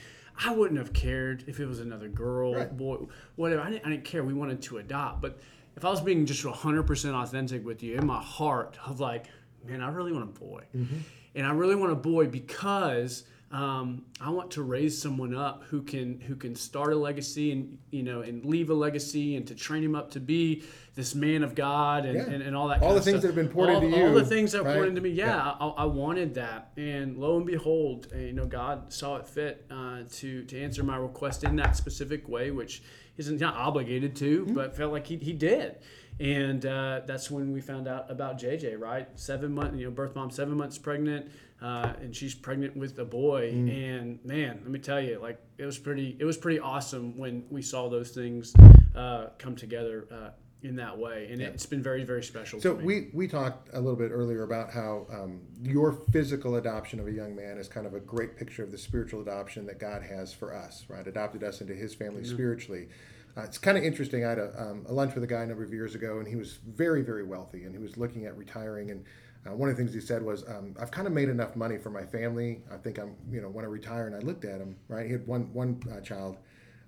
I 0.42 0.52
wouldn't 0.52 0.78
have 0.78 0.92
cared 0.92 1.44
if 1.46 1.58
it 1.60 1.66
was 1.66 1.80
another 1.80 2.08
girl, 2.08 2.54
right. 2.54 2.74
boy, 2.74 2.98
whatever. 3.34 3.60
I 3.60 3.70
didn't, 3.70 3.86
I 3.86 3.90
didn't 3.90 4.04
care. 4.04 4.22
We 4.22 4.34
wanted 4.34 4.62
to 4.62 4.78
adopt. 4.78 5.20
But 5.20 5.40
if 5.78 5.84
I 5.84 5.90
was 5.90 6.02
being 6.02 6.26
just 6.26 6.44
100% 6.44 7.14
authentic 7.14 7.64
with 7.64 7.82
you 7.82 7.96
in 7.96 8.06
my 8.06 8.20
heart 8.20 8.76
of 8.84 9.00
like, 9.00 9.26
man, 9.64 9.80
I 9.80 9.88
really 9.88 10.12
want 10.12 10.24
a 10.24 10.40
boy. 10.40 10.64
Mm-hmm 10.76 10.98
and 11.38 11.46
I 11.46 11.52
really 11.52 11.76
want 11.76 11.92
a 11.92 11.96
boy 11.96 12.26
because 12.26 13.22
um, 13.52 14.04
I 14.20 14.28
want 14.30 14.50
to 14.52 14.62
raise 14.62 15.00
someone 15.00 15.34
up 15.34 15.62
who 15.64 15.82
can 15.82 16.20
who 16.20 16.34
can 16.36 16.54
start 16.54 16.92
a 16.92 16.96
legacy 16.96 17.52
and 17.52 17.78
you 17.90 18.02
know 18.02 18.20
and 18.20 18.44
leave 18.44 18.70
a 18.70 18.74
legacy 18.74 19.36
and 19.36 19.46
to 19.46 19.54
train 19.54 19.82
him 19.82 19.94
up 19.94 20.10
to 20.10 20.20
be 20.20 20.64
this 20.96 21.14
man 21.14 21.44
of 21.44 21.54
God 21.54 22.04
and, 22.04 22.16
yeah. 22.16 22.24
and, 22.24 22.42
and, 22.42 22.56
all 22.56 22.66
that. 22.68 22.82
All 22.82 22.92
the 22.92 23.00
things 23.00 23.20
stuff. 23.20 23.22
that 23.22 23.28
have 23.28 23.36
been 23.36 23.48
poured 23.48 23.70
all, 23.70 23.76
into 23.80 23.96
you. 23.96 24.04
All 24.04 24.12
the 24.12 24.24
things 24.24 24.50
that 24.50 24.64
right? 24.64 24.74
poured 24.74 24.88
into 24.88 25.00
me. 25.00 25.10
Yeah, 25.10 25.26
yeah. 25.26 25.52
I, 25.60 25.66
I, 25.68 25.84
wanted 25.84 26.34
that, 26.34 26.72
and 26.76 27.16
lo 27.16 27.36
and 27.36 27.46
behold, 27.46 28.08
uh, 28.12 28.18
you 28.18 28.32
know, 28.32 28.46
God 28.46 28.92
saw 28.92 29.16
it 29.16 29.26
fit 29.26 29.64
uh, 29.70 30.00
to 30.10 30.44
to 30.44 30.60
answer 30.60 30.82
my 30.82 30.96
request 30.96 31.44
in 31.44 31.54
that 31.56 31.76
specific 31.76 32.28
way, 32.28 32.50
which 32.50 32.82
isn't 33.18 33.40
not 33.40 33.54
obligated 33.54 34.16
to, 34.16 34.44
mm-hmm. 34.44 34.54
but 34.54 34.76
felt 34.76 34.92
like 34.92 35.06
he 35.06 35.16
he 35.16 35.34
did 35.34 35.76
and 36.20 36.66
uh, 36.66 37.00
that's 37.06 37.30
when 37.30 37.52
we 37.52 37.60
found 37.60 37.86
out 37.86 38.10
about 38.10 38.38
JJ. 38.38 38.78
Right, 38.78 39.08
seven 39.14 39.54
months, 39.54 39.76
you 39.78 39.84
know, 39.84 39.90
birth 39.90 40.14
mom, 40.14 40.30
seven 40.30 40.56
months 40.56 40.76
pregnant, 40.78 41.30
uh, 41.62 41.92
and 42.00 42.14
she's 42.14 42.34
pregnant 42.34 42.76
with 42.76 42.98
a 42.98 43.04
boy. 43.04 43.52
Mm. 43.52 44.00
And 44.00 44.24
man, 44.24 44.60
let 44.62 44.70
me 44.70 44.78
tell 44.78 45.00
you, 45.00 45.20
like 45.20 45.40
it 45.58 45.64
was 45.64 45.78
pretty, 45.78 46.16
it 46.18 46.24
was 46.24 46.36
pretty 46.36 46.58
awesome 46.58 47.16
when 47.16 47.44
we 47.50 47.62
saw 47.62 47.88
those 47.88 48.10
things 48.10 48.54
uh, 48.96 49.28
come 49.38 49.54
together 49.54 50.08
uh, 50.10 50.30
in 50.62 50.76
that 50.76 50.98
way, 50.98 51.28
and 51.30 51.40
yeah. 51.40 51.48
it's 51.48 51.66
been 51.66 51.82
very, 51.82 52.02
very 52.02 52.22
special. 52.22 52.60
So 52.60 52.74
we 52.74 53.10
we 53.12 53.28
talked 53.28 53.68
a 53.72 53.80
little 53.80 53.96
bit 53.96 54.10
earlier 54.10 54.42
about 54.42 54.72
how 54.72 55.06
um, 55.12 55.40
your 55.62 55.92
physical 56.12 56.56
adoption 56.56 56.98
of 56.98 57.06
a 57.06 57.12
young 57.12 57.36
man 57.36 57.58
is 57.58 57.68
kind 57.68 57.86
of 57.86 57.94
a 57.94 58.00
great 58.00 58.36
picture 58.36 58.64
of 58.64 58.72
the 58.72 58.78
spiritual 58.78 59.20
adoption 59.20 59.66
that 59.66 59.78
God 59.78 60.02
has 60.02 60.32
for 60.32 60.54
us. 60.54 60.84
Right, 60.88 61.06
adopted 61.06 61.44
us 61.44 61.60
into 61.60 61.74
His 61.74 61.94
family 61.94 62.22
mm-hmm. 62.22 62.34
spiritually. 62.34 62.88
Uh, 63.36 63.42
it's 63.42 63.58
kind 63.58 63.78
of 63.78 63.84
interesting. 63.84 64.24
I 64.24 64.30
had 64.30 64.38
a, 64.38 64.60
um, 64.60 64.84
a, 64.88 64.92
lunch 64.92 65.14
with 65.14 65.22
a 65.22 65.26
guy 65.28 65.42
a 65.42 65.46
number 65.46 65.62
of 65.62 65.72
years 65.72 65.94
ago, 65.94 66.18
and 66.18 66.26
he 66.26 66.34
was 66.34 66.58
very, 66.66 67.02
very 67.02 67.22
wealthy, 67.22 67.64
and 67.64 67.72
he 67.72 67.80
was 67.80 67.96
looking 67.96 68.26
at 68.26 68.36
retiring. 68.36 68.90
And 68.90 69.04
uh, 69.46 69.54
one 69.54 69.68
of 69.68 69.76
the 69.76 69.82
things 69.82 69.94
he 69.94 70.00
said 70.00 70.22
was, 70.22 70.42
um, 70.48 70.74
"I've 70.80 70.90
kind 70.90 71.06
of 71.06 71.12
made 71.12 71.28
enough 71.28 71.54
money 71.54 71.78
for 71.78 71.90
my 71.90 72.04
family. 72.04 72.62
I 72.72 72.78
think 72.78 72.98
I'm, 72.98 73.14
you 73.30 73.40
know, 73.40 73.48
want 73.48 73.64
to 73.64 73.68
retire." 73.68 74.08
And 74.08 74.16
I 74.16 74.18
looked 74.18 74.44
at 74.44 74.60
him. 74.60 74.74
Right, 74.88 75.06
he 75.06 75.12
had 75.12 75.24
one 75.28 75.52
one 75.52 75.80
uh, 75.92 76.00
child, 76.00 76.38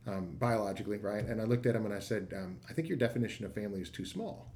um, 0.07 0.37
biologically, 0.39 0.99
right. 0.99 1.25
And 1.25 1.41
I 1.41 1.45
looked 1.45 1.67
at 1.67 1.77
him 1.77 1.85
and 1.85 1.95
I 1.95 2.01
said, 2.01 2.33
um, 2.37 2.59
"I 2.69 2.73
think 2.73 2.89
your 2.89 2.99
definition 2.99 3.45
of 3.45 3.55
family 3.55 3.81
is 3.81 3.91
too 3.91 4.05
small." 4.05 4.53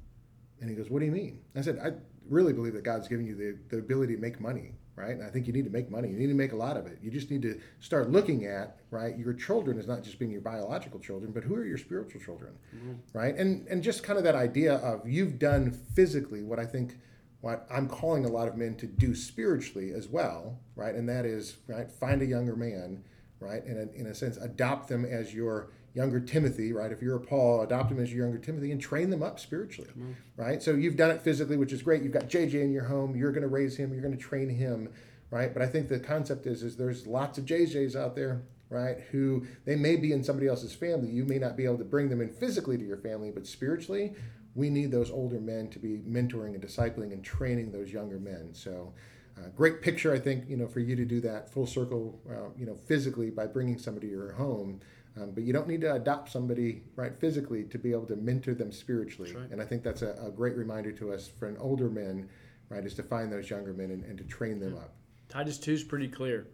And 0.59 0.69
he 0.69 0.75
goes, 0.75 0.89
"What 0.89 0.99
do 0.99 1.05
you 1.05 1.11
mean?" 1.11 1.41
I 1.55 1.61
said, 1.61 1.79
"I 1.79 1.93
really 2.29 2.53
believe 2.53 2.73
that 2.73 2.83
God's 2.83 3.07
giving 3.07 3.27
you 3.27 3.35
the, 3.35 3.57
the 3.69 3.77
ability 3.77 4.15
to 4.15 4.21
make 4.21 4.39
money, 4.39 4.73
right? 4.95 5.11
And 5.11 5.23
I 5.23 5.29
think 5.29 5.47
you 5.47 5.53
need 5.53 5.65
to 5.65 5.71
make 5.71 5.91
money. 5.91 6.09
You 6.09 6.17
need 6.17 6.27
to 6.27 6.33
make 6.33 6.53
a 6.53 6.55
lot 6.55 6.77
of 6.77 6.87
it. 6.87 6.97
You 7.01 7.11
just 7.11 7.29
need 7.29 7.41
to 7.43 7.59
start 7.79 8.09
looking 8.09 8.45
at, 8.45 8.77
right? 8.89 9.17
Your 9.17 9.33
children 9.33 9.77
is 9.77 9.87
not 9.87 10.03
just 10.03 10.17
being 10.17 10.31
your 10.31 10.41
biological 10.41 10.99
children, 10.99 11.31
but 11.31 11.43
who 11.43 11.55
are 11.55 11.65
your 11.65 11.77
spiritual 11.77 12.21
children, 12.21 12.53
mm-hmm. 12.75 12.93
right? 13.13 13.35
And 13.35 13.67
and 13.67 13.83
just 13.83 14.03
kind 14.03 14.17
of 14.17 14.23
that 14.23 14.35
idea 14.35 14.75
of 14.75 15.07
you've 15.07 15.39
done 15.39 15.71
physically 15.71 16.41
what 16.41 16.59
I 16.59 16.65
think 16.65 16.97
what 17.41 17.67
I'm 17.69 17.87
calling 17.87 18.25
a 18.25 18.27
lot 18.29 18.47
of 18.47 18.57
men 18.57 18.75
to 18.77 18.87
do 18.87 19.13
spiritually 19.13 19.91
as 19.91 20.07
well, 20.07 20.57
right? 20.75 20.95
And 20.95 21.07
that 21.09 21.25
is, 21.25 21.57
right, 21.67 21.91
find 21.91 22.23
a 22.23 22.25
younger 22.25 22.55
man, 22.55 23.03
right? 23.39 23.63
And 23.65 23.93
in 23.95 24.07
a 24.07 24.15
sense, 24.15 24.37
adopt 24.37 24.87
them 24.87 25.05
as 25.05 25.33
your 25.33 25.69
younger 25.93 26.19
Timothy, 26.19 26.73
right? 26.73 26.91
If 26.91 27.01
you're 27.01 27.15
a 27.15 27.21
Paul, 27.21 27.61
adopt 27.61 27.89
them 27.89 27.99
as 27.99 28.13
your 28.13 28.25
younger 28.25 28.37
Timothy 28.39 28.71
and 28.71 28.81
train 28.81 29.09
them 29.09 29.23
up 29.23 29.39
spiritually, 29.39 29.89
right? 30.35 30.61
So 30.61 30.71
you've 30.71 30.97
done 30.97 31.11
it 31.11 31.21
physically, 31.21 31.57
which 31.57 31.71
is 31.71 31.81
great. 31.81 32.03
You've 32.03 32.11
got 32.11 32.27
JJ 32.29 32.55
in 32.55 32.71
your 32.73 32.83
home. 32.85 33.15
You're 33.15 33.31
going 33.31 33.43
to 33.43 33.47
raise 33.47 33.77
him. 33.77 33.93
You're 33.93 34.01
going 34.01 34.15
to 34.15 34.21
train 34.21 34.49
him, 34.49 34.89
right? 35.31 35.53
But 35.53 35.61
I 35.63 35.67
think 35.67 35.87
the 35.87 35.99
concept 35.99 36.47
is, 36.47 36.63
is 36.63 36.75
there's 36.75 37.07
lots 37.07 37.37
of 37.37 37.45
JJs 37.45 37.95
out 37.95 38.13
there, 38.13 38.43
right? 38.69 38.97
Who 39.11 39.45
they 39.65 39.75
may 39.75 39.95
be 39.95 40.11
in 40.11 40.23
somebody 40.23 40.47
else's 40.47 40.73
family. 40.73 41.09
You 41.09 41.23
may 41.23 41.39
not 41.39 41.55
be 41.55 41.63
able 41.63 41.77
to 41.77 41.85
bring 41.85 42.09
them 42.09 42.19
in 42.19 42.29
physically 42.29 42.77
to 42.77 42.85
your 42.85 42.97
family, 42.97 43.31
but 43.31 43.47
spiritually, 43.47 44.15
we 44.53 44.69
need 44.69 44.91
those 44.91 45.11
older 45.11 45.39
men 45.39 45.69
to 45.69 45.79
be 45.79 45.99
mentoring 45.99 46.55
and 46.55 46.61
discipling 46.61 47.13
and 47.13 47.23
training 47.23 47.71
those 47.71 47.91
younger 47.91 48.19
men. 48.19 48.49
So. 48.53 48.93
Uh, 49.37 49.49
great 49.55 49.81
picture, 49.81 50.13
I 50.13 50.19
think, 50.19 50.49
you 50.49 50.55
know, 50.55 50.67
for 50.67 50.79
you 50.79 50.95
to 50.95 51.05
do 51.05 51.19
that 51.21 51.51
full 51.51 51.67
circle, 51.67 52.21
uh, 52.29 52.49
you 52.57 52.65
know, 52.65 52.75
physically 52.75 53.29
by 53.29 53.47
bringing 53.47 53.77
somebody 53.77 54.07
to 54.07 54.13
your 54.13 54.31
home 54.33 54.79
um, 55.17 55.31
but 55.31 55.43
you 55.43 55.53
don't 55.53 55.67
need 55.67 55.81
to 55.81 55.93
adopt 55.93 56.29
somebody 56.29 56.83
right 56.95 57.17
physically 57.17 57.63
to 57.65 57.77
be 57.77 57.91
able 57.91 58.05
to 58.07 58.15
mentor 58.15 58.53
them 58.53 58.71
spiritually. 58.71 59.33
Right. 59.33 59.49
And 59.49 59.61
I 59.61 59.65
think 59.65 59.83
that's 59.83 60.01
a, 60.01 60.13
a, 60.25 60.29
great 60.29 60.55
reminder 60.55 60.91
to 60.93 61.13
us 61.13 61.27
for 61.27 61.47
an 61.47 61.57
older 61.57 61.89
men, 61.89 62.29
right, 62.69 62.85
is 62.85 62.93
to 62.95 63.03
find 63.03 63.31
those 63.31 63.49
younger 63.49 63.73
men 63.73 63.91
and, 63.91 64.03
and 64.03 64.17
to 64.17 64.25
train 64.25 64.59
them 64.59 64.73
yeah. 64.73 64.81
up. 64.81 64.93
Titus 65.29 65.57
2 65.57 65.71
is 65.71 65.83
pretty 65.83 66.09
clear, 66.09 66.47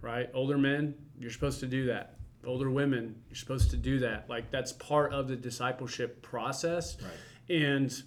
right? 0.00 0.30
Older 0.32 0.56
men, 0.56 0.94
you're 1.18 1.30
supposed 1.30 1.60
to 1.60 1.66
do 1.66 1.86
that. 1.86 2.14
Older 2.46 2.70
women, 2.70 3.16
you're 3.28 3.36
supposed 3.36 3.70
to 3.70 3.76
do 3.76 3.98
that. 3.98 4.30
Like 4.30 4.50
that's 4.50 4.72
part 4.72 5.12
of 5.12 5.28
the 5.28 5.36
discipleship 5.36 6.22
process. 6.22 6.96
Right. 7.02 7.60
And, 7.62 8.02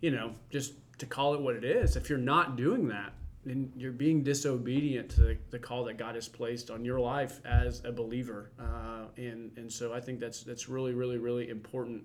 you 0.00 0.10
know, 0.10 0.34
just 0.50 0.74
to 0.98 1.06
call 1.06 1.34
it 1.34 1.40
what 1.40 1.56
it 1.56 1.64
is, 1.64 1.96
if 1.96 2.10
you're 2.10 2.18
not 2.18 2.56
doing 2.56 2.88
that, 2.88 3.14
and 3.44 3.72
you're 3.76 3.92
being 3.92 4.22
disobedient 4.22 5.10
to 5.10 5.20
the, 5.20 5.38
the, 5.50 5.58
call 5.58 5.84
that 5.84 5.98
God 5.98 6.14
has 6.14 6.28
placed 6.28 6.70
on 6.70 6.84
your 6.84 7.00
life 7.00 7.40
as 7.44 7.82
a 7.84 7.90
believer. 7.90 8.52
Uh, 8.58 9.06
and 9.16 9.50
and 9.56 9.72
so 9.72 9.92
I 9.92 10.00
think 10.00 10.20
that's 10.20 10.42
that's 10.42 10.68
really 10.68 10.94
really 10.94 11.18
really 11.18 11.48
important 11.48 12.04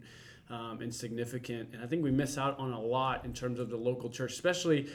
um, 0.49 0.81
and 0.81 0.93
significant. 0.93 1.69
And 1.73 1.83
I 1.83 1.87
think 1.87 2.03
we 2.03 2.11
miss 2.11 2.37
out 2.37 2.57
on 2.59 2.73
a 2.73 2.81
lot 2.81 3.25
in 3.25 3.33
terms 3.33 3.59
of 3.59 3.69
the 3.69 3.77
local 3.77 4.09
church, 4.09 4.33
especially 4.33 4.87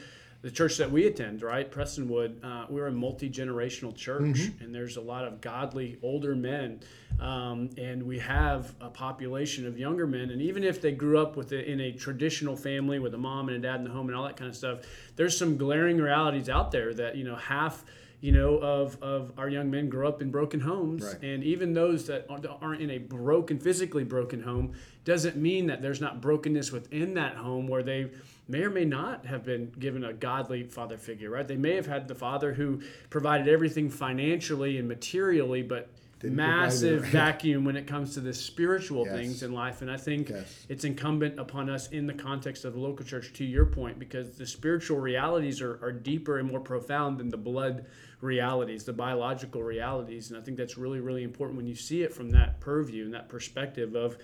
the 0.43 0.51
church 0.51 0.75
that 0.75 0.91
we 0.91 1.07
attend, 1.07 1.41
right, 1.41 1.71
Prestonwood, 1.71 2.43
uh, 2.43 2.65
we're 2.69 2.87
a 2.87 2.91
multi 2.91 3.29
generational 3.29 3.95
church, 3.95 4.21
mm-hmm. 4.21 4.61
and 4.61 4.75
there's 4.75 4.97
a 4.97 5.01
lot 5.01 5.23
of 5.23 5.39
godly 5.39 5.97
older 6.03 6.35
men, 6.35 6.81
um, 7.21 7.69
and 7.77 8.03
we 8.03 8.19
have 8.19 8.75
a 8.81 8.89
population 8.89 9.65
of 9.65 9.79
younger 9.79 10.05
men. 10.05 10.31
And 10.31 10.41
even 10.41 10.65
if 10.65 10.81
they 10.81 10.91
grew 10.91 11.17
up 11.17 11.37
with 11.37 11.53
a, 11.53 11.71
in 11.71 11.79
a 11.79 11.93
traditional 11.93 12.57
family 12.57 12.99
with 12.99 13.13
a 13.13 13.17
mom 13.17 13.47
and 13.47 13.55
a 13.55 13.59
dad 13.59 13.77
in 13.77 13.85
the 13.85 13.89
home 13.89 14.07
and 14.09 14.17
all 14.17 14.25
that 14.25 14.35
kind 14.35 14.49
of 14.49 14.57
stuff, 14.57 14.79
there's 15.15 15.37
some 15.37 15.55
glaring 15.55 15.97
realities 15.97 16.49
out 16.49 16.71
there 16.71 16.93
that 16.93 17.15
you 17.15 17.23
know 17.23 17.37
half 17.37 17.85
you 18.23 18.31
know, 18.31 18.55
of, 18.59 18.97
of 19.03 19.33
our 19.37 19.49
young 19.49 19.69
men 19.69 19.89
grow 19.89 20.07
up 20.07 20.21
in 20.21 20.31
broken 20.31 20.61
homes. 20.61 21.03
Right. 21.03 21.21
And 21.23 21.43
even 21.43 21.73
those 21.73 22.07
that 22.07 22.25
aren't 22.61 22.81
in 22.81 22.89
a 22.91 22.97
broken, 22.97 23.59
physically 23.59 24.05
broken 24.05 24.41
home, 24.41 24.75
doesn't 25.03 25.35
mean 25.35 25.67
that 25.67 25.81
there's 25.81 25.99
not 25.99 26.21
brokenness 26.21 26.71
within 26.71 27.15
that 27.15 27.35
home 27.35 27.67
where 27.67 27.83
they 27.83 28.11
may 28.47 28.63
or 28.63 28.69
may 28.69 28.85
not 28.85 29.25
have 29.25 29.43
been 29.43 29.71
given 29.77 30.05
a 30.05 30.13
godly 30.13 30.63
father 30.63 30.97
figure, 30.97 31.31
right? 31.31 31.45
They 31.45 31.57
may 31.57 31.75
have 31.75 31.85
had 31.85 32.07
the 32.07 32.15
father 32.15 32.53
who 32.53 32.81
provided 33.09 33.49
everything 33.49 33.89
financially 33.89 34.77
and 34.77 34.87
materially, 34.87 35.61
but 35.61 35.89
massive 36.23 37.05
vacuum 37.05 37.65
when 37.65 37.75
it 37.75 37.87
comes 37.87 38.13
to 38.13 38.19
the 38.19 38.33
spiritual 38.33 39.05
yes. 39.05 39.15
things 39.15 39.43
in 39.43 39.53
life. 39.53 39.81
And 39.81 39.91
I 39.91 39.97
think 39.97 40.29
yes. 40.29 40.65
it's 40.69 40.83
incumbent 40.83 41.39
upon 41.39 41.69
us 41.69 41.89
in 41.89 42.07
the 42.07 42.13
context 42.13 42.65
of 42.65 42.73
the 42.73 42.79
local 42.79 43.05
church, 43.05 43.33
to 43.33 43.45
your 43.45 43.65
point, 43.65 43.99
because 43.99 44.37
the 44.37 44.45
spiritual 44.45 44.99
realities 44.99 45.61
are, 45.61 45.79
are 45.83 45.91
deeper 45.91 46.39
and 46.39 46.49
more 46.49 46.59
profound 46.59 47.17
than 47.17 47.29
the 47.29 47.37
blood 47.37 47.85
realities, 48.21 48.83
the 48.83 48.93
biological 48.93 49.61
realities. 49.61 50.29
And 50.29 50.39
I 50.39 50.41
think 50.41 50.57
that's 50.57 50.77
really, 50.77 50.99
really 50.99 51.23
important 51.23 51.57
when 51.57 51.67
you 51.67 51.75
see 51.75 52.03
it 52.03 52.13
from 52.13 52.29
that 52.31 52.59
purview 52.59 53.05
and 53.05 53.13
that 53.13 53.29
perspective 53.29 53.95
of, 53.95 54.17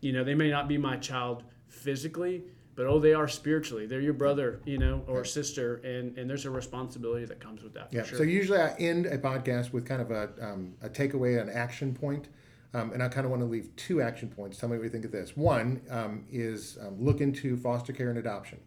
you 0.00 0.12
know, 0.12 0.24
they 0.24 0.34
may 0.34 0.50
not 0.50 0.68
be 0.68 0.78
my 0.78 0.96
child 0.96 1.42
physically, 1.68 2.44
but 2.76 2.86
oh, 2.86 3.00
they 3.00 3.14
are 3.14 3.26
spiritually. 3.26 3.86
They're 3.86 4.00
your 4.00 4.12
brother, 4.12 4.60
you 4.66 4.78
know, 4.78 5.02
or 5.08 5.24
sister, 5.24 5.76
and 5.76 6.16
and 6.18 6.28
there's 6.28 6.44
a 6.44 6.50
responsibility 6.50 7.24
that 7.24 7.40
comes 7.40 7.62
with 7.62 7.74
that. 7.74 7.88
yeah. 7.90 8.04
Sure. 8.04 8.18
So 8.18 8.24
usually 8.24 8.60
I 8.60 8.74
end 8.74 9.06
a 9.06 9.18
podcast 9.18 9.72
with 9.72 9.86
kind 9.86 10.02
of 10.02 10.10
a 10.10 10.30
um, 10.40 10.74
a 10.82 10.88
takeaway, 10.88 11.40
an 11.40 11.48
action 11.48 11.94
point. 11.94 12.28
Um, 12.74 12.92
and 12.92 13.02
I 13.02 13.08
kind 13.08 13.24
of 13.24 13.30
want 13.30 13.40
to 13.40 13.46
leave 13.46 13.74
two 13.76 14.02
action 14.02 14.28
points. 14.28 14.58
Tell 14.58 14.68
me 14.68 14.76
what 14.76 14.84
you 14.84 14.90
think 14.90 15.06
of 15.06 15.12
this. 15.12 15.34
One 15.34 15.80
um, 15.88 16.26
is 16.30 16.76
um, 16.82 17.02
look 17.02 17.22
into 17.22 17.56
foster 17.56 17.94
care 17.94 18.10
and 18.10 18.18
adoption, 18.18 18.60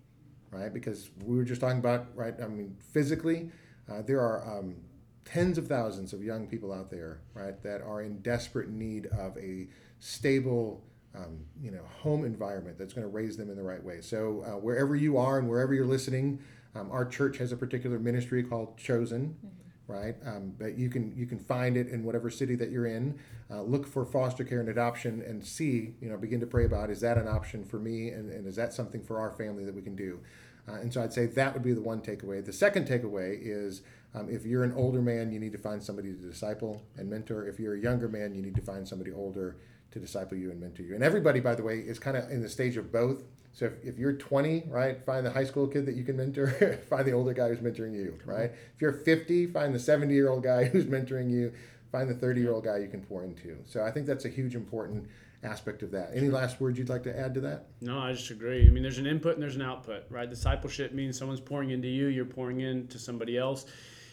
right? 0.49 0.73
Because 0.73 1.11
we 1.23 1.37
were 1.37 1.43
just 1.43 1.61
talking 1.61 1.77
about, 1.77 2.07
right? 2.15 2.33
I 2.41 2.47
mean, 2.47 2.75
physically, 2.79 3.51
uh, 3.91 4.01
there 4.01 4.19
are 4.19 4.59
um, 4.59 4.77
tens 5.25 5.59
of 5.59 5.67
thousands 5.67 6.13
of 6.13 6.23
young 6.23 6.47
people 6.47 6.73
out 6.73 6.89
there, 6.89 7.19
right, 7.35 7.61
that 7.61 7.81
are 7.81 8.01
in 8.01 8.19
desperate 8.21 8.69
need 8.69 9.05
of 9.07 9.37
a 9.37 9.67
stable, 9.99 10.83
um, 11.15 11.45
you 11.61 11.71
know, 11.71 11.81
home 12.01 12.25
environment 12.25 12.77
that's 12.77 12.93
going 12.93 13.05
to 13.05 13.11
raise 13.11 13.37
them 13.37 13.49
in 13.49 13.55
the 13.55 13.63
right 13.63 13.83
way. 13.83 14.01
So 14.01 14.43
uh, 14.45 14.59
wherever 14.59 14.95
you 14.95 15.17
are 15.17 15.39
and 15.39 15.49
wherever 15.49 15.73
you're 15.73 15.85
listening, 15.85 16.39
um, 16.75 16.91
our 16.91 17.05
church 17.05 17.37
has 17.37 17.51
a 17.51 17.57
particular 17.57 17.97
ministry 17.99 18.43
called 18.43 18.77
Chosen, 18.77 19.35
mm-hmm. 19.43 19.91
right? 19.91 20.15
Um, 20.25 20.53
but 20.57 20.77
you 20.77 20.89
can 20.89 21.15
you 21.15 21.25
can 21.25 21.39
find 21.39 21.75
it 21.75 21.87
in 21.87 22.03
whatever 22.03 22.29
city 22.29 22.55
that 22.55 22.69
you're 22.69 22.85
in. 22.85 23.19
Uh, 23.49 23.63
look 23.63 23.87
for 23.87 24.05
foster 24.05 24.43
care 24.43 24.59
and 24.59 24.69
adoption 24.69 25.23
and 25.25 25.43
see, 25.43 25.95
you 25.99 26.09
know, 26.09 26.17
begin 26.17 26.39
to 26.39 26.47
pray 26.47 26.65
about 26.65 26.91
is 26.91 27.01
that 27.01 27.17
an 27.17 27.27
option 27.27 27.65
for 27.65 27.79
me 27.79 28.09
and, 28.09 28.31
and 28.31 28.45
is 28.45 28.55
that 28.55 28.73
something 28.73 29.01
for 29.01 29.19
our 29.19 29.31
family 29.31 29.65
that 29.65 29.73
we 29.73 29.81
can 29.81 29.95
do? 29.95 30.19
Uh, 30.67 30.75
and 30.75 30.93
so 30.93 31.01
I'd 31.01 31.13
say 31.13 31.25
that 31.25 31.53
would 31.53 31.63
be 31.63 31.73
the 31.73 31.81
one 31.81 32.01
takeaway. 32.01 32.45
The 32.45 32.53
second 32.53 32.87
takeaway 32.87 33.39
is 33.41 33.81
um, 34.13 34.29
if 34.29 34.45
you're 34.45 34.63
an 34.63 34.73
older 34.73 35.01
man, 35.01 35.31
you 35.31 35.39
need 35.39 35.51
to 35.53 35.57
find 35.57 35.81
somebody 35.81 36.13
to 36.13 36.19
disciple 36.19 36.83
and 36.95 37.09
mentor. 37.09 37.47
If 37.47 37.59
you're 37.59 37.75
a 37.75 37.79
younger 37.79 38.07
man, 38.07 38.35
you 38.35 38.41
need 38.41 38.55
to 38.55 38.61
find 38.61 38.87
somebody 38.87 39.11
older 39.11 39.57
to 39.91 39.99
disciple 39.99 40.37
you 40.37 40.51
and 40.51 40.59
mentor 40.59 40.83
you. 40.83 40.95
And 40.95 41.03
everybody, 41.03 41.39
by 41.39 41.55
the 41.55 41.63
way, 41.63 41.79
is 41.79 41.99
kind 41.99 42.15
of 42.15 42.29
in 42.29 42.41
the 42.41 42.49
stage 42.49 42.77
of 42.77 42.91
both. 42.91 43.23
So 43.53 43.65
if, 43.65 43.73
if 43.83 43.97
you're 43.97 44.13
20, 44.13 44.65
right, 44.67 45.03
find 45.03 45.25
the 45.25 45.31
high 45.31 45.43
school 45.43 45.67
kid 45.67 45.85
that 45.87 45.95
you 45.95 46.03
can 46.03 46.17
mentor, 46.17 46.79
find 46.89 47.05
the 47.05 47.13
older 47.13 47.33
guy 47.33 47.49
who's 47.49 47.59
mentoring 47.59 47.93
you, 47.93 48.17
right? 48.25 48.51
If 48.75 48.81
you're 48.81 48.93
50, 48.93 49.47
find 49.47 49.73
the 49.73 49.79
70 49.79 50.13
year 50.13 50.29
old 50.29 50.43
guy 50.43 50.63
who's 50.65 50.85
mentoring 50.85 51.31
you, 51.31 51.53
find 51.91 52.09
the 52.09 52.13
30 52.13 52.41
year 52.41 52.53
old 52.53 52.63
guy 52.63 52.77
you 52.77 52.87
can 52.87 53.01
pour 53.01 53.23
into. 53.23 53.57
So 53.65 53.83
I 53.83 53.91
think 53.91 54.05
that's 54.05 54.25
a 54.25 54.29
huge 54.29 54.55
important 54.55 55.07
aspect 55.43 55.83
of 55.83 55.91
that. 55.91 56.11
Any 56.13 56.29
last 56.29 56.59
words 56.59 56.77
you'd 56.77 56.89
like 56.89 57.03
to 57.03 57.17
add 57.17 57.33
to 57.33 57.41
that? 57.41 57.67
No, 57.81 57.97
I 57.97 58.11
just 58.11 58.29
agree. 58.29 58.67
I 58.67 58.69
mean, 58.69 58.83
there's 58.83 58.97
an 58.97 59.07
input 59.07 59.33
and 59.33 59.41
there's 59.41 59.55
an 59.55 59.61
output, 59.61 60.03
right? 60.09 60.29
Discipleship 60.29 60.93
means 60.93 61.17
someone's 61.17 61.39
pouring 61.39 61.71
into 61.71 61.87
you, 61.87 62.07
you're 62.07 62.25
pouring 62.25 62.59
into 62.59 62.99
somebody 62.99 63.37
else. 63.37 63.65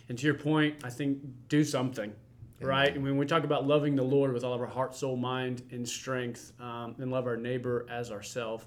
And 0.09 0.17
to 0.19 0.25
your 0.25 0.35
point, 0.35 0.77
I 0.85 0.91
think 0.91 1.19
do 1.49 1.65
something 1.65 2.13
right? 2.61 2.95
And 2.95 3.03
when 3.03 3.17
we 3.17 3.27
talk 3.27 3.45
about 3.45 3.67
loving 3.67 3.97
the 3.97 4.03
Lord 4.03 4.33
with 4.33 4.45
all 4.45 4.55
of 4.55 4.61
our 4.61 4.67
heart, 4.67 4.95
soul, 4.95 5.17
mind, 5.17 5.63
and 5.71 5.89
strength, 5.89 6.53
um, 6.61 6.95
and 6.99 7.11
love 7.11 7.27
our 7.27 7.37
neighbor 7.37 7.87
as 7.91 8.11
ourselves, 8.11 8.65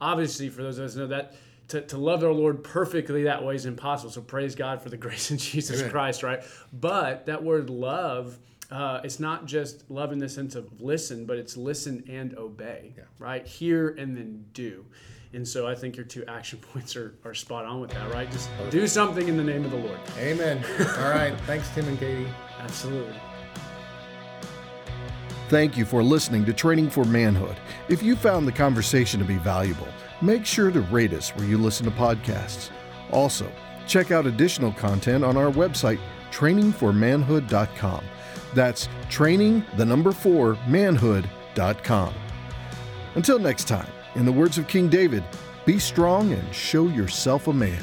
obviously, 0.00 0.48
for 0.48 0.62
those 0.62 0.78
of 0.78 0.84
us 0.86 0.96
know 0.96 1.06
that 1.06 1.34
to, 1.70 1.80
to 1.82 1.98
love 1.98 2.22
our 2.24 2.32
Lord 2.32 2.62
perfectly 2.64 3.24
that 3.24 3.44
way 3.44 3.54
is 3.54 3.64
impossible. 3.64 4.10
So 4.10 4.20
praise 4.20 4.54
God 4.54 4.82
for 4.82 4.88
the 4.88 4.96
grace 4.98 5.30
in 5.30 5.38
Jesus 5.38 5.80
Amen. 5.80 5.90
Christ, 5.90 6.22
right? 6.22 6.42
But 6.72 7.26
that 7.26 7.42
word 7.42 7.70
love, 7.70 8.38
uh, 8.70 9.00
it's 9.04 9.20
not 9.20 9.46
just 9.46 9.88
love 9.90 10.12
in 10.12 10.18
the 10.18 10.28
sense 10.28 10.54
of 10.54 10.80
listen, 10.80 11.26
but 11.26 11.38
it's 11.38 11.56
listen 11.56 12.04
and 12.08 12.36
obey, 12.36 12.94
yeah. 12.96 13.04
right? 13.18 13.46
Hear 13.46 13.90
and 13.90 14.16
then 14.16 14.44
do. 14.52 14.84
And 15.32 15.46
so 15.46 15.68
I 15.68 15.76
think 15.76 15.96
your 15.96 16.06
two 16.06 16.24
action 16.26 16.58
points 16.72 16.96
are, 16.96 17.14
are 17.24 17.34
spot 17.34 17.64
on 17.64 17.80
with 17.80 17.90
that, 17.90 18.12
right? 18.12 18.30
Just 18.30 18.50
do 18.70 18.86
something 18.86 19.28
in 19.28 19.36
the 19.36 19.44
name 19.44 19.64
of 19.64 19.70
the 19.70 19.76
Lord. 19.76 19.98
Amen. 20.18 20.64
All 20.98 21.10
right. 21.10 21.34
Thanks, 21.42 21.68
Tim 21.74 21.86
and 21.86 21.98
Katie. 21.98 22.26
Absolutely. 22.58 23.14
Thank 25.50 25.76
you 25.76 25.84
for 25.84 26.00
listening 26.00 26.44
to 26.44 26.52
Training 26.52 26.90
for 26.90 27.04
Manhood. 27.04 27.56
If 27.88 28.04
you 28.04 28.14
found 28.14 28.46
the 28.46 28.52
conversation 28.52 29.18
to 29.18 29.26
be 29.26 29.36
valuable, 29.36 29.88
make 30.22 30.46
sure 30.46 30.70
to 30.70 30.80
rate 30.82 31.12
us 31.12 31.30
where 31.30 31.44
you 31.44 31.58
listen 31.58 31.86
to 31.86 31.90
podcasts. 31.90 32.70
Also, 33.10 33.50
check 33.84 34.12
out 34.12 34.26
additional 34.26 34.70
content 34.70 35.24
on 35.24 35.36
our 35.36 35.50
website, 35.50 35.98
trainingformanhood.com. 36.30 38.04
That's 38.54 38.88
training, 39.08 39.64
the 39.76 39.84
number 39.84 40.12
four, 40.12 40.56
manhood.com. 40.68 42.14
Until 43.16 43.40
next 43.40 43.66
time, 43.66 43.90
in 44.14 44.24
the 44.24 44.32
words 44.32 44.56
of 44.56 44.68
King 44.68 44.88
David, 44.88 45.24
be 45.66 45.80
strong 45.80 46.32
and 46.32 46.54
show 46.54 46.86
yourself 46.86 47.48
a 47.48 47.52
man. 47.52 47.82